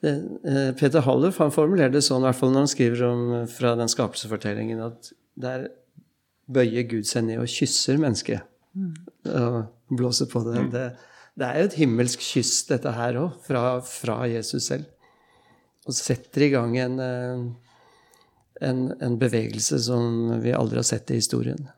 [0.00, 0.12] Det,
[0.46, 3.74] eh, Peter Hallef han formulerer det sånn, i hvert fall når han skriver om, fra
[3.78, 5.68] den skapelsesfortellingen, at der
[6.48, 8.46] bøyer Gud seg ned og kysser mennesket.
[9.28, 10.62] Og blåser på det.
[10.72, 10.88] det.
[11.38, 14.88] Det er jo et himmelsk kyss, dette her òg, fra, fra Jesus selv.
[15.88, 17.42] Og setter i gang en, eh,
[18.68, 21.68] en, en bevegelse som vi aldri har sett i historien.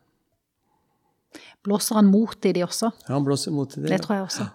[1.66, 2.88] Blåser han mot i de også?
[3.05, 3.92] Ja, han blåser mot i det.
[3.92, 4.48] Det tror jeg også.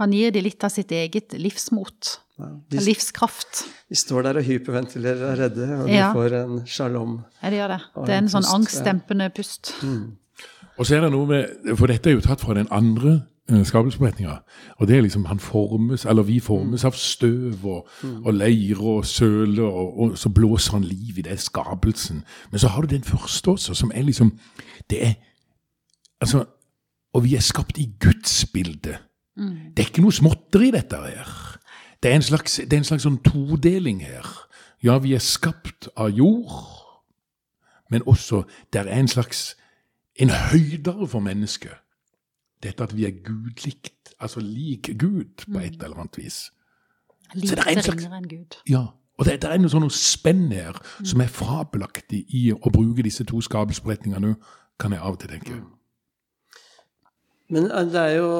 [0.00, 2.18] Han gir de litt av sitt eget livsmot.
[2.38, 3.60] Ja, de, Livskraft.
[3.88, 6.08] de står der og hyperventilerer og er redde, og Ja.
[6.08, 7.12] de får en shalom.
[7.42, 7.80] Ja, det gjør det.
[7.94, 8.56] Det er en en sånn pust, ja.
[8.58, 9.70] angstdempende pust.
[10.78, 13.62] Og så er det noe med For dette er jo tatt fra den andre uh,
[13.62, 14.40] skapelsesberetninga.
[14.80, 17.86] Og det er liksom han formes, eller vi formes av støv og,
[18.24, 22.24] og leire og søle, og, og så blåser han liv i det skapelsen.
[22.50, 24.38] Men så har du den første også, som er liksom
[24.90, 25.14] Det er
[26.20, 26.44] Altså
[27.14, 28.96] Og vi er skapt i Guds bilde.
[29.36, 31.30] Det er ikke noe småtteri, dette her.
[32.02, 34.26] Det er en slags, det er en slags sånn todeling her.
[34.84, 36.52] Ja, vi er skapt av jord,
[37.90, 38.42] men også
[38.72, 39.54] der er en slags
[40.20, 41.74] en høydere for mennesket.
[42.62, 46.36] Dette at vi er gudlikt, altså lik Gud på et eller annet vis.
[47.34, 48.58] Så det er en slags- ringere enn Gud.
[48.70, 48.84] Ja,
[49.18, 53.24] og det, det er noe sånn spenn her som er fabelaktig i å bruke disse
[53.26, 54.36] to skapelsesberetningene,
[54.78, 55.58] kan jeg av og til tenke.
[57.50, 58.30] Men eh, det er jo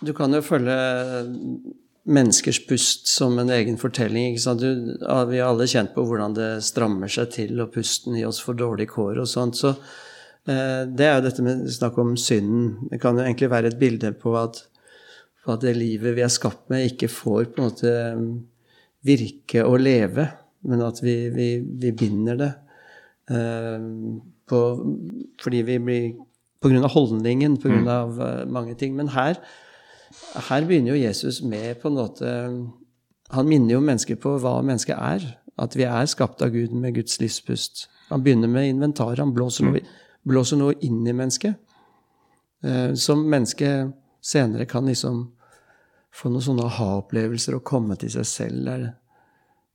[0.00, 0.76] Du kan jo følge
[2.10, 4.34] menneskers pust som en egen fortelling.
[4.34, 4.54] ikke?
[4.58, 4.68] Du,
[5.30, 8.58] vi har alle kjent på hvordan det strammer seg til, og pusten i oss får
[8.60, 9.60] dårlig kår og sånt.
[9.60, 12.88] Så eh, det er jo dette med snakk om synden.
[12.90, 14.62] Det kan jo egentlig være et bilde på at,
[15.44, 18.32] på at det livet vi er skapt med, ikke får på en måte mm,
[19.06, 20.26] virke og leve,
[20.68, 22.52] men at vi, vi, vi binder det.
[23.30, 23.88] Eh,
[24.50, 24.60] på,
[25.42, 26.10] fordi vi blir
[26.60, 28.92] På grunn av holdningen, på grunn av eh, mange ting.
[28.92, 29.38] Men her,
[30.48, 32.30] her begynner jo Jesus med på en måte
[33.30, 35.26] Han minner jo mennesker på hva mennesket er.
[35.60, 37.84] At vi er skapt av Gud med Guds livspust.
[38.08, 39.20] Han begynner med inventar.
[39.20, 39.82] Han blåser noe,
[40.26, 41.54] blåser noe inn i mennesket.
[42.64, 45.30] eh, som mennesket senere kan liksom
[46.12, 48.64] få noen sånne aha-opplevelser og komme til seg selv.
[48.66, 48.82] Det er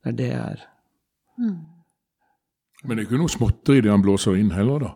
[0.06, 0.60] det er det jeg er.
[2.84, 4.92] Men det er ikke noe småtteri det han blåser inn heller, da.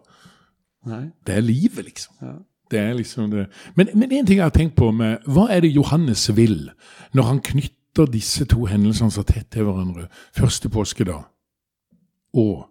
[0.90, 1.02] Nei.
[1.26, 2.14] Det er livet, liksom.
[2.22, 2.36] Ja.
[2.70, 3.48] Det er liksom det.
[3.74, 6.70] Men, en ting jeg har tenkt på med Hva er det Johannes vil
[7.16, 10.06] når han knytter disse to hendelsene så tett til hverandre?
[10.36, 11.24] Første påskedag
[12.38, 12.68] og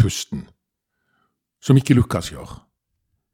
[0.00, 0.46] pusten.
[1.62, 2.56] Som ikke Lukas gjør.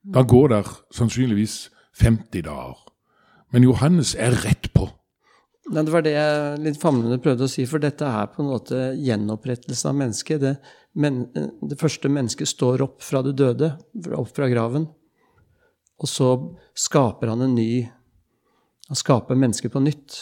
[0.04, 0.62] Da går det
[0.94, 1.68] sannsynligvis
[2.00, 2.76] 50 dager.
[3.52, 4.88] Men Johannes er rett på.
[5.68, 8.50] Nei, det var det jeg litt famlende prøvde å si, for dette er på en
[8.54, 10.40] måte gjenopprettelsen av mennesket.
[10.40, 10.54] Det,
[10.96, 11.26] men,
[11.68, 13.74] det første mennesket står opp fra det døde,
[14.16, 14.88] opp fra graven.
[15.98, 16.28] Og så
[16.78, 17.88] skaper han en ny
[18.88, 20.14] Han skaper mennesket på nytt.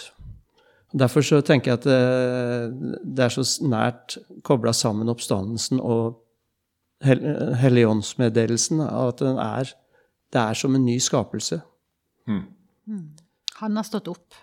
[0.91, 6.17] Derfor så tenker jeg at det, det er så nært kobla sammen oppstandelsen og
[7.05, 9.71] Helligåndsmeddelelsen at den er,
[10.33, 11.61] det er som en ny skapelse.
[12.27, 13.15] Mm.
[13.61, 14.35] Han har stått opp,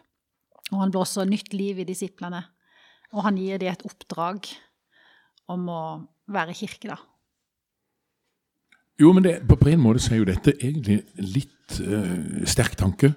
[0.71, 2.43] og han blåser nytt liv i disiplene.
[3.13, 4.47] Og han gir dem et oppdrag
[5.51, 5.81] om å
[6.31, 6.97] være kirke, da.
[9.01, 13.13] Jo, men det, på en måte så er jo dette egentlig litt uh, sterk tanke.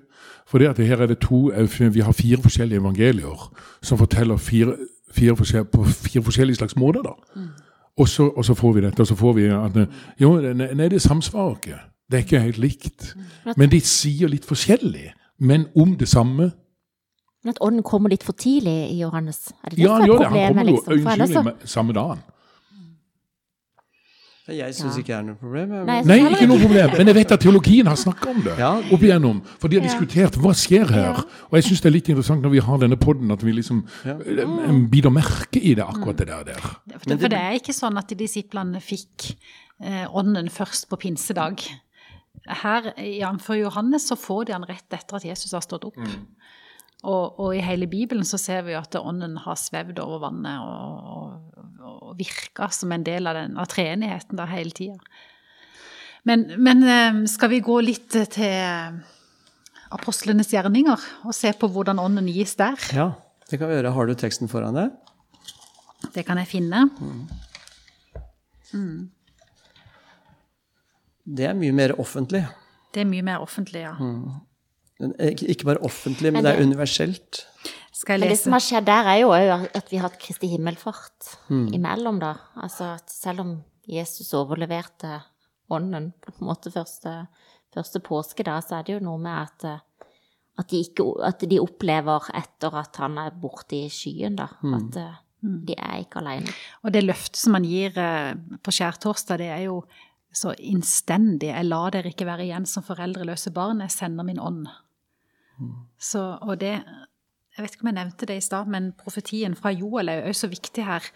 [0.47, 4.77] For det at her er det to, Vi har fire forskjellige evangelier som forteller fire,
[5.11, 7.03] fire forskjell, på fire forskjellige slags måter.
[7.03, 7.13] da.
[7.37, 7.49] Mm.
[7.97, 9.89] Og, så, og, så, får vi dette, og så får vi at
[10.21, 11.79] Jo, nei, det samsvarer ikke.
[12.11, 13.17] Det er ikke helt likt.
[13.17, 13.53] Mm.
[13.57, 16.51] Men de sier litt forskjellig, men om det samme.
[17.45, 19.53] Men at ånden kommer litt for tidlig i Johannes?
[19.65, 20.27] Er det det ja, han gjør det.
[20.27, 21.11] Han kommer jo liksom?
[21.11, 22.23] øyensynlig samme dagen.
[24.47, 25.03] Jeg syns ja.
[25.03, 25.71] ikke det er noe problem.
[25.73, 25.89] Men...
[25.89, 26.93] Nei, Nei, ikke noe problem.
[26.95, 28.53] Men jeg vet at teologien har snakka om det.
[28.61, 28.69] Ja.
[28.95, 31.23] opp igjennom, For de har diskutert hva skjer her.
[31.49, 33.83] Og jeg syns det er litt interessant når vi har denne poden, at vi liksom
[34.07, 34.15] ja.
[34.15, 36.45] Eh, biter merke i det, akkurat det der.
[36.53, 36.69] der.
[36.95, 39.33] For, for det er ikke sånn at disiplene fikk
[39.83, 41.67] eh, ånden først på pinsedag.
[42.63, 43.51] Her, jf.
[43.59, 45.99] Johannes, så får de han rett etter at Jesus har stått opp.
[45.99, 46.23] Mm.
[47.07, 50.59] Og, og, i hele Bibelen så ser vi jo at ånden har svevd over vannet
[50.59, 54.99] og, og, og virka som en del av, den, av treenigheten da hele tida.
[56.27, 58.97] Men, men, eh, skal vi gå litt til
[59.95, 62.75] apostlenes gjerninger og se på hvordan ånden gis der?
[62.97, 63.13] Ja,
[63.47, 63.95] det kan vi gjøre.
[63.95, 64.91] Har du teksten foran deg?
[66.17, 66.89] Det kan jeg finne.
[66.99, 67.23] Mm.
[68.75, 68.99] Mm.
[71.39, 72.43] Det er mye mer offentlig.
[72.95, 73.95] Det er mye mer offentlig, ja.
[73.99, 74.43] Mm.
[74.97, 77.43] Ikke bare offentlig, men, det, det, er universelt.
[77.93, 78.29] Skal jeg lese?
[78.29, 81.67] Men det som har skjedd der, er jo at vi har hatt Kristi himmelfart mm.
[81.77, 82.33] imellom, da.
[82.65, 83.51] Altså at selv om
[83.87, 85.19] Jesus overleverte
[85.73, 87.27] ånden på en måte første,
[87.75, 89.85] første påske, da, så er det jo noe med at,
[90.57, 94.49] at, de, ikke, at de, opplever etter at han er borte i skyen, da.
[94.65, 94.75] Mm.
[94.81, 95.01] At
[95.45, 95.61] mm.
[95.69, 96.57] de er ikke alene.
[96.85, 98.33] Og det løftet som han gir eh,
[98.65, 99.83] på skjærtorsdag, det er jo
[100.37, 101.49] så innstendig.
[101.53, 104.67] Jeg lar dere ikke være igjen som foreldreløse barn, jeg sender min ånd.
[105.99, 106.77] Så, og det
[107.57, 110.33] Jeg vet ikke om jeg nevnte det i stad, men profetien fra Joel er jo
[110.35, 111.07] også viktig her.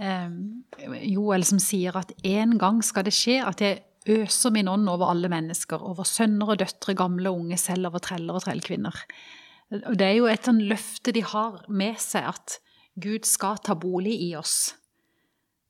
[0.00, 0.64] Um,
[1.04, 5.10] Joel som sier at en gang skal det skje at jeg øser min ånd over
[5.10, 9.04] alle mennesker, over sønner og døtre, gamle og unge, selv over treller og trellkvinner.
[9.82, 12.58] Og det er jo et sånn løfte de har med seg, at
[12.96, 14.76] Gud skal ta bolig i oss.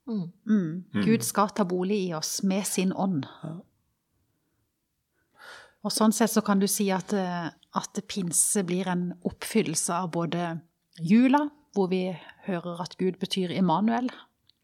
[0.07, 0.27] Mm.
[0.47, 1.03] Mm.
[1.03, 3.27] Gud skal ta bolig i oss med sin ånd.
[5.87, 10.11] Og sånn sett så kan du si at, eh, at pinse blir en oppfyllelse av
[10.15, 10.57] både
[11.01, 12.09] jula, hvor vi
[12.47, 14.09] hører at Gud betyr Immanuel.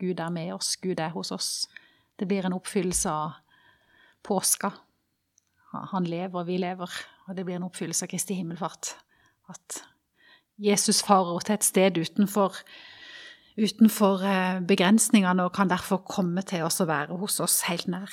[0.01, 1.51] Gud er med oss, Gud er hos oss.
[2.19, 3.37] Det blir en oppfyllelse av
[4.25, 4.73] påska.
[5.93, 6.91] Han lever, vi lever.
[7.29, 8.95] Og det blir en oppfyllelse av Kristi himmelfart.
[9.53, 9.83] At
[10.63, 12.59] Jesus farer til et sted utenfor,
[13.57, 18.11] utenfor eh, begrensningene og kan derfor komme til oss og være hos oss helt nær.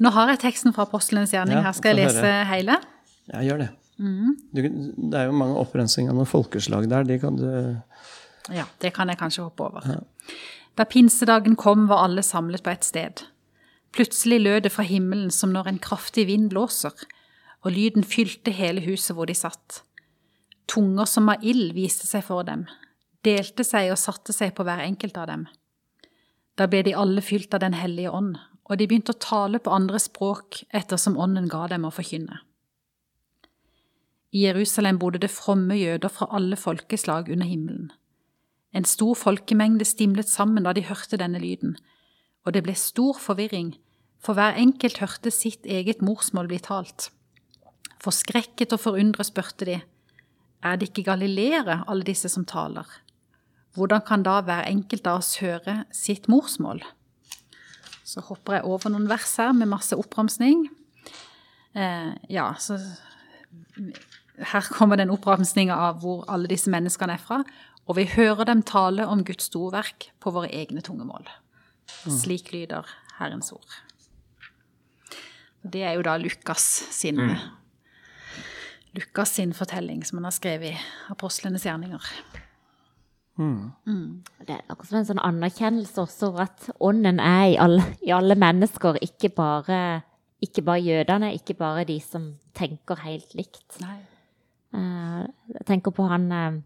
[0.00, 1.74] Nå har jeg teksten fra apostlenes gjerning her.
[1.76, 2.46] Skal jeg lese høre.
[2.52, 2.78] hele?
[3.30, 3.68] Ja, gjør det.
[4.00, 4.36] Mm.
[4.56, 4.62] Du,
[5.10, 7.04] det er jo mange opprensninger med folkeslag der.
[7.04, 7.46] De kan du
[8.50, 9.84] Ja, det kan jeg kanskje hoppe over.
[9.86, 10.00] Ja.
[10.78, 13.24] Da pinsedagen kom, var alle samlet på et sted.
[13.92, 16.94] Plutselig lød det fra himmelen som når en kraftig vind blåser,
[17.60, 19.82] og lyden fylte hele huset hvor de satt.
[20.70, 22.64] Tunger som av ild viste seg for dem,
[23.26, 25.48] delte seg og satte seg på hver enkelt av dem.
[26.56, 28.38] Da ble de alle fylt av Den hellige ånd,
[28.70, 32.38] og de begynte å tale på andre språk ettersom ånden ga dem å forkynne.
[34.30, 37.88] I Jerusalem bodde det fromme jøder fra alle folkeslag under himmelen.
[38.70, 41.74] En stor folkemengde stimlet sammen da de hørte denne lyden,
[42.46, 43.74] og det ble stor forvirring,
[44.22, 47.08] for hver enkelt hørte sitt eget morsmål bli talt.
[48.00, 49.80] Forskrekket og forundret spurte de,
[50.62, 52.86] er det ikke galileere, alle disse som taler?
[53.74, 56.82] Hvordan kan da hver enkelt av oss høre sitt morsmål?
[58.10, 60.64] Så hopper jeg over noen vers her med masse oppramsning.
[61.78, 62.78] Eh, ja, så
[64.50, 67.42] her kommer den oppramsninga av hvor alle disse menneskene er fra.
[67.86, 71.28] Og vi hører dem tale om Guds storverk på våre egne tungemål.
[72.06, 73.78] Slik lyder Herrens ord.
[75.62, 77.20] Og det er jo da Lukas sin,
[78.96, 82.10] Lukas sin fortelling, som han har skrevet i Apostlenes gjerninger.
[83.38, 88.10] Det er akkurat som en sånn anerkjennelse også over at ånden er i alle, i
[88.12, 90.02] alle mennesker, ikke bare,
[90.42, 93.80] ikke bare jødene, ikke bare de som tenker helt likt.
[93.80, 93.98] Nei.
[94.74, 96.60] Eh, Jeg tenker på han eh,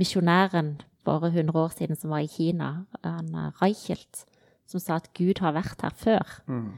[0.00, 4.24] misjonæren bare 100 år siden som var i Kina, han eh, Reichelt,
[4.66, 6.38] som sa at Gud har vært her før.
[6.46, 6.70] Mm.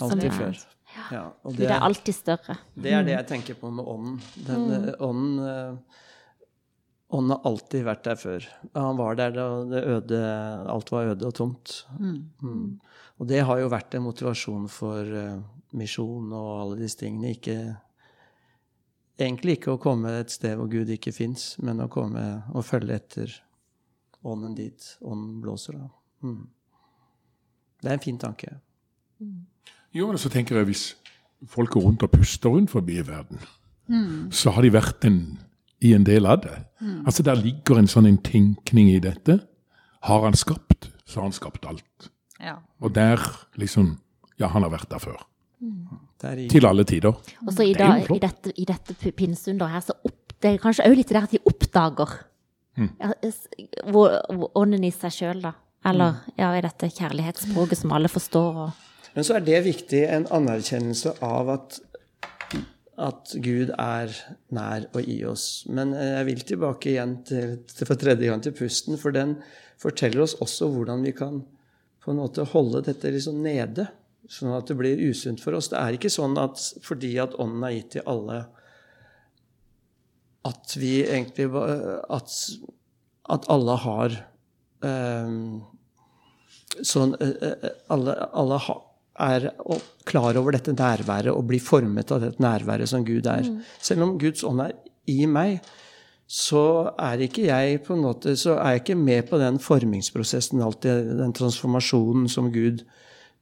[0.00, 0.62] Alltid er- før.
[1.10, 2.56] Ja, og Gud er alltid større.
[2.76, 4.18] Det er det jeg tenker på med ånden.
[4.46, 5.78] Den, eh, ånden,
[7.12, 8.48] ånden har alltid vært der før.
[8.78, 10.20] Han var der da det øde,
[10.72, 11.74] alt var øde og tomt.
[11.98, 12.80] Mm.
[13.20, 15.42] Og det har jo vært en motivasjon for uh,
[15.76, 17.34] misjon og alle disse tingene.
[17.36, 17.58] Ikke,
[19.20, 22.96] egentlig ikke å komme et sted hvor Gud ikke fins, men å komme og følge
[22.96, 23.36] etter
[24.22, 25.78] ånden dit ånden blåser.
[25.78, 25.88] Da.
[26.26, 26.42] Mm.
[27.82, 28.56] Det er en fin tanke.
[29.92, 30.84] Jo, men så tenker jeg hvis
[31.50, 33.42] folk går rundt og puster rundt forbi i verden,
[34.32, 35.18] så har de vært en,
[35.82, 36.54] i en del av det.
[37.06, 39.40] Altså Der ligger en sånn en tenkning i dette.
[40.08, 42.08] Har han skapt, så har han skapt alt.
[42.42, 42.56] Ja.
[42.80, 43.18] Og der
[43.60, 43.98] liksom
[44.40, 45.20] Ja, han har vært der før.
[45.62, 45.98] Mm.
[46.22, 47.12] Der i, Til alle tider.
[47.46, 48.16] Og så i, Det flott.
[48.16, 51.14] i dette, i dette p- pinseunderet her, så opp, det er kanskje òg litt det
[51.14, 52.08] der at de oppdager
[53.90, 54.14] hvor
[54.58, 55.52] ånden i seg sjøl, da.
[55.84, 58.58] Eller ja, i dette kjærlighetsspråket som alle forstår.
[58.66, 58.70] Og,
[59.14, 61.80] Men så er det viktig, en anerkjennelse av at,
[63.00, 64.12] at Gud er
[64.52, 65.64] nær og i oss.
[65.72, 69.38] Men eh, jeg vil tilbake igjen til, til for tredje gang til pusten, for den
[69.80, 71.40] forteller oss også hvordan vi kan
[72.02, 73.86] på en måte holde dette liksom nede,
[74.30, 75.70] sånn at det blir usunt for oss.
[75.70, 78.44] Det er ikke sånn at fordi at ånden er gitt til alle,
[80.42, 81.46] at vi egentlig
[82.10, 82.32] At,
[83.30, 84.16] at alle har
[84.82, 85.60] um,
[86.82, 88.74] sånn eh, eh, Alle, alle ha,
[89.22, 89.48] er
[90.08, 93.46] klar over dette nærværet og blir formet av dette nærværet som Gud er.
[93.82, 94.74] Selv om Guds ånd er
[95.10, 95.62] i meg,
[96.32, 100.62] så er ikke jeg på en måte, så er jeg ikke med på den formingsprosessen,
[100.64, 102.84] alltid den transformasjonen som Gud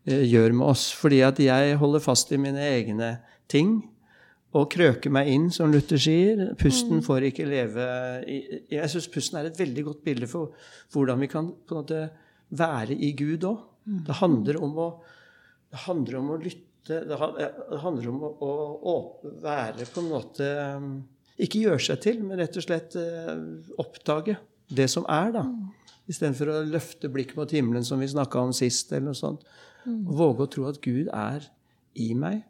[0.08, 0.88] eh, gjør med oss.
[0.98, 3.12] Fordi at jeg holder fast i mine egne
[3.50, 3.76] ting
[4.58, 6.48] og krøker meg inn, som Luther sier.
[6.58, 7.86] Pusten får ikke leve
[8.26, 8.40] i,
[8.72, 10.50] Jeg syns pusten er et veldig godt bilde for
[10.90, 12.02] hvordan vi kan på en måte
[12.50, 13.66] være i Gud òg.
[14.06, 14.88] Det handler om å
[15.70, 16.66] det handler om å lytte.
[17.06, 18.52] Det handler om å, å,
[18.90, 20.94] å være på en måte um,
[21.40, 23.34] Ikke gjøre seg til, men rett og slett eh,
[23.78, 24.38] oppdage
[24.70, 25.44] det som er, da.
[26.10, 28.90] Istedenfor å løfte blikket mot himmelen, som vi snakka om sist.
[28.92, 29.44] eller noe sånt.
[29.86, 31.46] Og våge å tro at Gud er
[31.94, 32.42] i meg,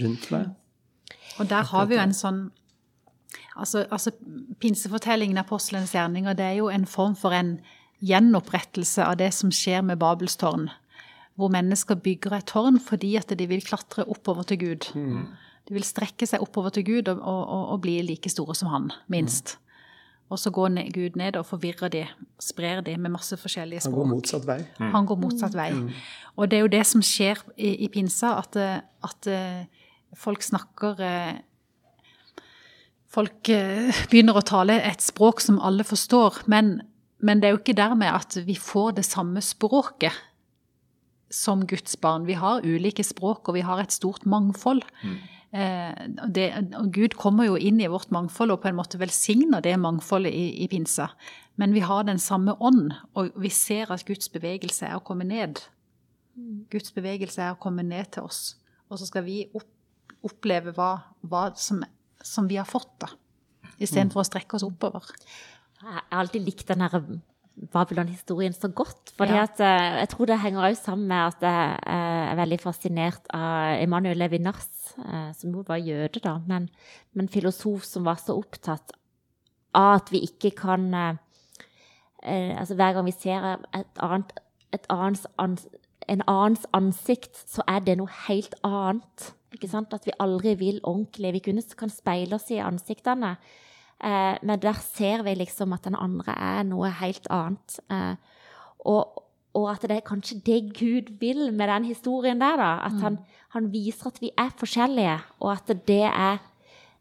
[0.00, 0.54] rundt meg.
[1.38, 2.48] Og der har vi jo en sånn
[3.60, 4.12] Altså, altså
[4.62, 7.58] pinsefortellingen av apostelens gjerninger, det er jo en form for en
[8.00, 10.68] gjenopprettelse av det som skjer med Babels tårn.
[11.40, 14.90] Hvor mennesker bygger et tårn fordi at de vil klatre oppover til Gud.
[15.68, 18.72] De vil strekke seg oppover til Gud og, og, og, og bli like store som
[18.72, 19.56] han, minst.
[20.30, 22.04] Og så går Gud ned og forvirrer de,
[22.38, 23.94] sprer de med masse forskjellige språk.
[23.94, 24.58] Han går motsatt vei.
[24.78, 25.70] Han går motsatt vei.
[26.36, 28.56] Og det er jo det som skjer i, i pinsa, at,
[29.02, 31.38] at eh, folk snakker eh,
[33.10, 36.76] Folk eh, begynner å tale et språk som alle forstår, men,
[37.18, 40.14] men det er jo ikke dermed at vi får det samme språket
[41.30, 42.26] som Guds barn.
[42.26, 44.82] Vi har ulike språk, og vi har et stort mangfold.
[45.50, 46.46] Eh, det,
[46.78, 50.34] og Gud kommer jo inn i vårt mangfold og på en måte velsigner det mangfoldet
[50.34, 51.10] i, i pinsa.
[51.58, 55.26] Men vi har den samme ånd, og vi ser at Guds bevegelse er å komme
[55.26, 55.62] ned.
[56.70, 58.54] Guds bevegelse er å komme ned til oss.
[58.90, 59.68] Og så skal vi opp,
[60.26, 60.92] oppleve hva,
[61.26, 61.82] hva som,
[62.22, 63.10] som vi har fått, da.
[63.80, 65.06] Istedenfor å strekke oss oppover.
[65.80, 66.96] Jeg har alltid likt den her
[67.68, 69.12] Babylon-historien så godt.
[69.16, 69.42] fordi Ja.
[69.42, 73.20] at eh, Jeg tror det henger også sammen med at jeg eh, er veldig fascinert
[73.30, 76.70] av Emanuel Levinas, eh, som jo var jøde, da, men,
[77.14, 78.92] men filosof som var så opptatt
[79.74, 81.18] av at vi ikke kan
[82.22, 84.32] altså Hver gang vi ser et annet,
[84.74, 85.26] et annet,
[86.08, 89.32] en annens ansikt, så er det noe helt annet.
[89.72, 91.32] At vi aldri vil ordentlig.
[91.32, 93.38] Vi kunne, kan speile oss i ansiktene.
[94.04, 97.80] Eh, men der ser vi liksom at den andre er noe helt annet.
[97.92, 98.14] Eh,
[98.88, 102.72] og, og at det er kanskje det Gud vil med den historien der, da.
[102.88, 103.18] At han,
[103.56, 106.40] han viser at vi er forskjellige, og at det er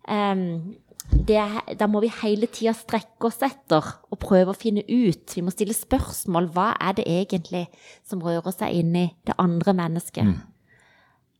[0.09, 0.75] um,
[1.09, 1.41] det
[1.79, 5.33] Da må vi hele tida strekke oss etter og prøve å finne ut.
[5.33, 6.51] Vi må stille spørsmål.
[6.53, 7.65] Hva er det egentlig
[8.05, 10.27] som rører seg inni det andre mennesket?
[10.27, 10.48] Eh,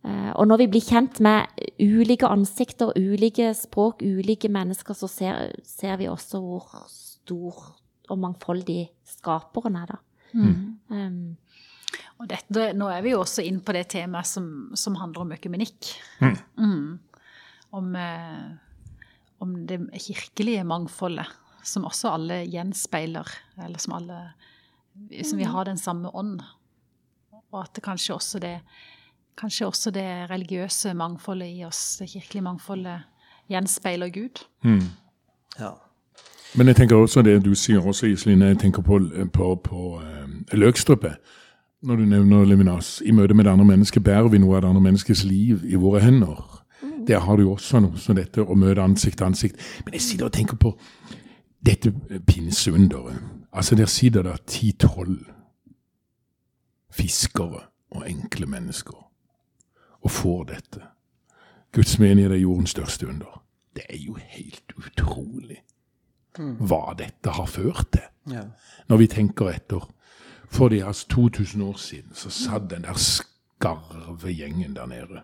[0.04, 5.97] Og når vi blir kjent med ulike ansikter, ulike språk, ulike mennesker, så ser, ser
[6.00, 7.58] vi også hvor stor
[8.10, 10.00] og mangfoldig skaperen er, da.
[10.34, 11.36] Um,
[12.20, 14.47] Og dette, nå er vi jo også inn på det temaet som,
[14.78, 15.93] som handler om økumenikk.
[16.20, 17.00] Mm.
[17.80, 18.50] Om, eh,
[19.39, 21.30] om det kirkelige mangfoldet,
[21.64, 23.28] som også alle gjenspeiler,
[23.64, 24.22] eller som alle
[25.24, 26.41] Som vi har den samme ånd.
[27.54, 28.58] Og at det kanskje også det
[29.39, 33.05] Kanskje også det religiøse mangfoldet i oss, det kirkelige mangfoldet,
[33.49, 34.43] gjenspeiler Gud.
[35.59, 35.69] Ja.
[36.55, 38.99] Men jeg tenker også det du sier også, Iselin, jeg tenker på,
[39.33, 41.15] på, på uh, Løgstrupe.
[41.81, 44.69] Når du nevner Levinas, i møte med det andre mennesket bærer vi noe av det
[44.69, 46.41] andre menneskets liv i våre hender.
[47.07, 49.61] Der har du også noe som dette å møte ansikt til ansikt.
[49.85, 50.73] Men jeg sitter og tenker på
[51.65, 51.93] dette
[52.27, 53.21] pinseunderet.
[53.53, 55.23] Altså, der sitter det ti-tolv
[56.91, 57.63] fiskere
[57.95, 59.09] og enkle mennesker
[60.02, 60.82] og får dette.
[61.76, 63.41] Guds menighet er jordens største under.
[63.76, 65.60] Det er jo helt utrolig
[66.39, 68.06] hva dette har ført til.
[68.32, 68.43] ja.
[68.89, 69.84] Når vi tenker etter.
[70.50, 75.22] For de altså 2000 år siden så satt den der skarve gjengen der nede.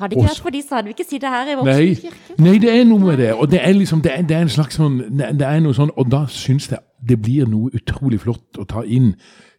[0.00, 2.34] Hadde ikke vært for de, så hadde vi ikke sittet her i vår Nei, kirke.
[2.38, 3.30] nei, det er noe med det.
[3.34, 5.90] Og det er liksom, det er, det er en slags sånn det er noe sånn,
[5.96, 9.14] Og da syns jeg det blir noe utrolig flott å ta inn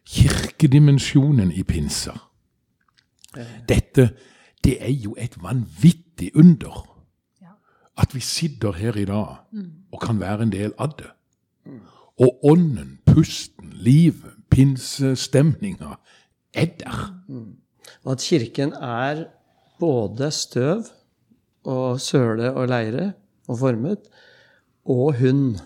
[0.06, 2.16] kirkedimensjonen i pinser.
[3.68, 4.10] Dette,
[4.64, 6.82] det er jo et vanvittig under.
[7.96, 9.36] At vi sitter her i dag
[9.92, 11.10] og kan være en del av det.
[12.20, 15.96] Og ånden, pusten, livet, pinsestemninga
[16.54, 17.00] er der.
[18.04, 19.24] Og at kirken er
[19.78, 20.84] både støv
[21.64, 23.12] og søle og leire
[23.48, 23.98] og formet,
[24.84, 25.56] og hun,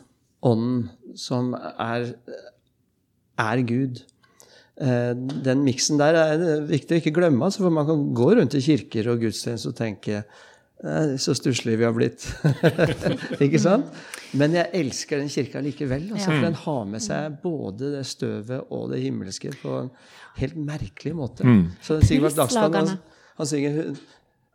[0.43, 2.13] ånden, som er,
[3.39, 4.01] er Gud.
[4.81, 5.13] Eh,
[5.45, 8.63] Den miksen der er viktig å ikke glemme, altså, for man kan gå rundt i
[8.65, 10.23] kirker og gudstjenester og tenke
[10.83, 12.25] "Eh, så stusslige vi har blitt.
[13.45, 13.85] ikke sant?
[14.33, 16.07] Men jeg elsker den kirka likevel.
[16.15, 19.91] Altså, for den har med seg både det støvet og det himmelske på en
[20.39, 21.45] helt merkelig måte.
[21.85, 22.93] Så Sigvard Dagsland han,
[23.41, 23.99] han synger hun,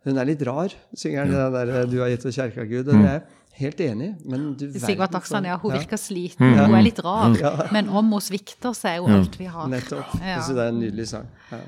[0.06, 1.34] hun er litt rar, synger han.
[1.36, 2.88] det der 'Du har gitt oss kjerka, Gud'.
[2.88, 3.22] Og det er
[3.56, 4.10] helt enig.
[4.24, 7.34] Men du vet Sigvart Dagsland, ja, hun ja, virker sliten, hun er litt rar.
[7.74, 9.68] Men om hun svikter, så er jo alt vi har.
[9.72, 10.16] Nettopp.
[10.20, 10.38] Ja.
[10.44, 11.28] Så det er en nydelig sang.
[11.52, 11.62] Ja.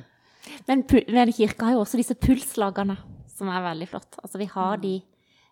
[0.68, 0.82] Men,
[1.12, 2.96] men kirka har jo også disse pulslagene,
[3.36, 4.16] som er veldig flott.
[4.22, 4.94] Altså, vi har de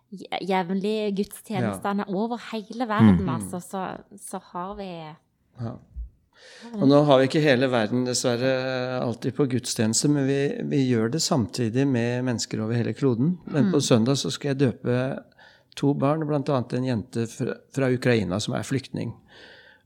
[0.09, 3.61] je- jevnlige gudstjenestene over hele verden, altså.
[3.61, 3.83] Så,
[4.29, 4.89] så har vi
[6.77, 8.51] Og nå har vi ikke hele verden dessverre
[9.01, 13.37] alltid på gudstjeneste, men vi, vi gjør det samtidig med mennesker over hele kloden.
[13.49, 14.97] Men på søndag så skal jeg døpe
[15.77, 16.41] to barn, bl.a.
[16.41, 19.13] en jente fra, fra Ukraina som er flyktning.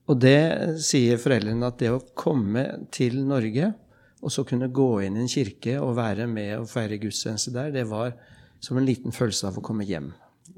[0.10, 2.66] Og det sier foreldrene at det å komme
[2.96, 3.74] til Norge
[4.22, 7.72] og så kunne gå inn i en kirke og være med og feire gudstjeneste der,
[7.74, 8.14] det var
[8.62, 10.12] som en liten følelse av å komme hjem.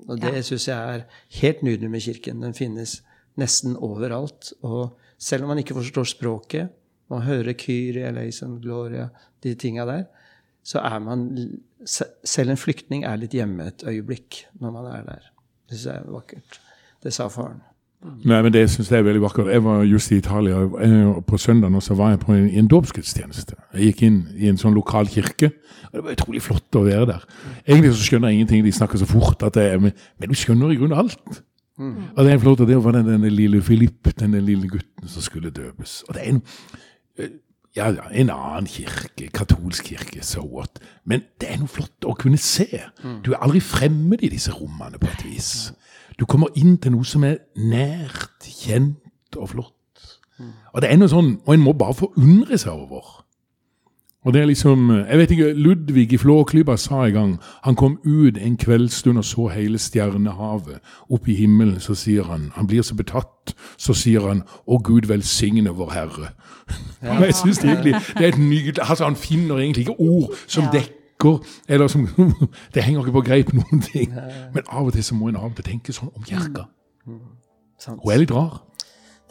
[0.04, 1.06] Og det syns jeg er
[1.40, 2.42] helt nydelig med kirken.
[2.44, 2.98] Den finnes
[3.40, 4.52] nesten overalt.
[4.68, 6.74] Og selv om man ikke forstår språket,
[7.12, 9.08] man hører Kyrie, Eleison, Gloria,
[9.44, 10.04] de tinga der,
[10.64, 11.30] så er man
[12.24, 15.26] Selv en flyktning er litt hjemme et øyeblikk når man er der.
[15.68, 16.60] Det syns jeg er vakkert.
[17.04, 17.60] Det sa faren.
[18.24, 19.50] Nei, men Det syns jeg er veldig vakkert.
[19.52, 22.68] Jeg var just i Italia eh, på søndag og så var jeg på en, en
[22.72, 23.56] dåpsgudstjeneste.
[23.74, 25.52] Jeg gikk inn i en sånn lokal kirke.
[25.92, 27.26] og Det var utrolig flott å være der.
[27.68, 30.72] Egentlig så skjønner jeg ingenting, de snakker så fort, at er, men, men du skjønner
[30.72, 31.44] i grunnen alt.
[31.80, 35.26] Og det er flott, og det var den, denne lille Philip, denne lille gutten som
[35.26, 36.04] skulle døpes.
[36.08, 36.42] Og det er en,
[37.18, 37.34] eh,
[37.76, 40.80] ja, ja, en annen kirke, katolsk kirke, so what.
[41.06, 42.68] Men det er noe flott å kunne se.
[43.26, 45.74] Du er aldri fremmed i disse rommene på et vis.
[46.20, 49.74] Du kommer inn til noe som er nært, kjent og flott.
[50.74, 53.24] Og det er noe sånn, og en må bare forundre seg over.
[54.24, 57.32] Og det er liksom, jeg vet ikke, Ludvig i Flåklypa sa en gang,
[57.64, 60.80] han kom ut en kveldsstund og så hele stjernehavet
[61.12, 65.10] opp i himmelen, så sier han, han blir så betatt, så sier han, å Gud
[65.12, 66.30] velsigne vår Herre.
[67.04, 70.32] Men jeg synes det egentlig, det er et nydelig, altså han finner egentlig ikke ord
[70.48, 70.80] som Ja.
[70.80, 72.08] dekker, eller som,
[72.74, 74.14] det henger ikke på greip noen ting.
[74.54, 76.64] Men av og til så må en av og til tenke sånn om kirka.
[77.80, 78.00] Sant?
[78.04, 78.62] Hun er litt rar.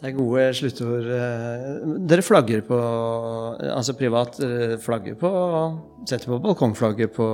[0.03, 1.05] Det er gode sluttord.
[1.07, 1.67] eh,
[2.11, 2.77] Dere flagger på
[3.71, 4.35] Altså privat
[4.83, 5.31] flagger på
[6.09, 7.27] Setter på balkongflagget på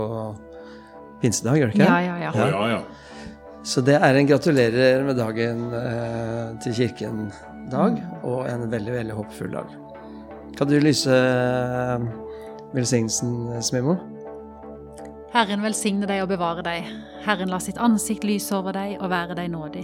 [1.20, 1.88] pinsedag, gjør dere ikke?
[1.90, 2.50] Ja, ja, ja.
[2.54, 2.82] Ja, ja.
[3.66, 9.52] Så det er en gratulerer med dagen eh, til Kirken-dag, og en veldig, veldig håpefull
[9.58, 9.74] dag.
[10.56, 12.06] Kan du lyse eh,
[12.78, 13.34] velsignelsen,
[13.66, 13.98] Smimo?
[15.34, 16.88] Herren velsigne deg og bevare deg.
[17.26, 19.84] Herren la sitt ansikt lyse over deg og være deg nådig.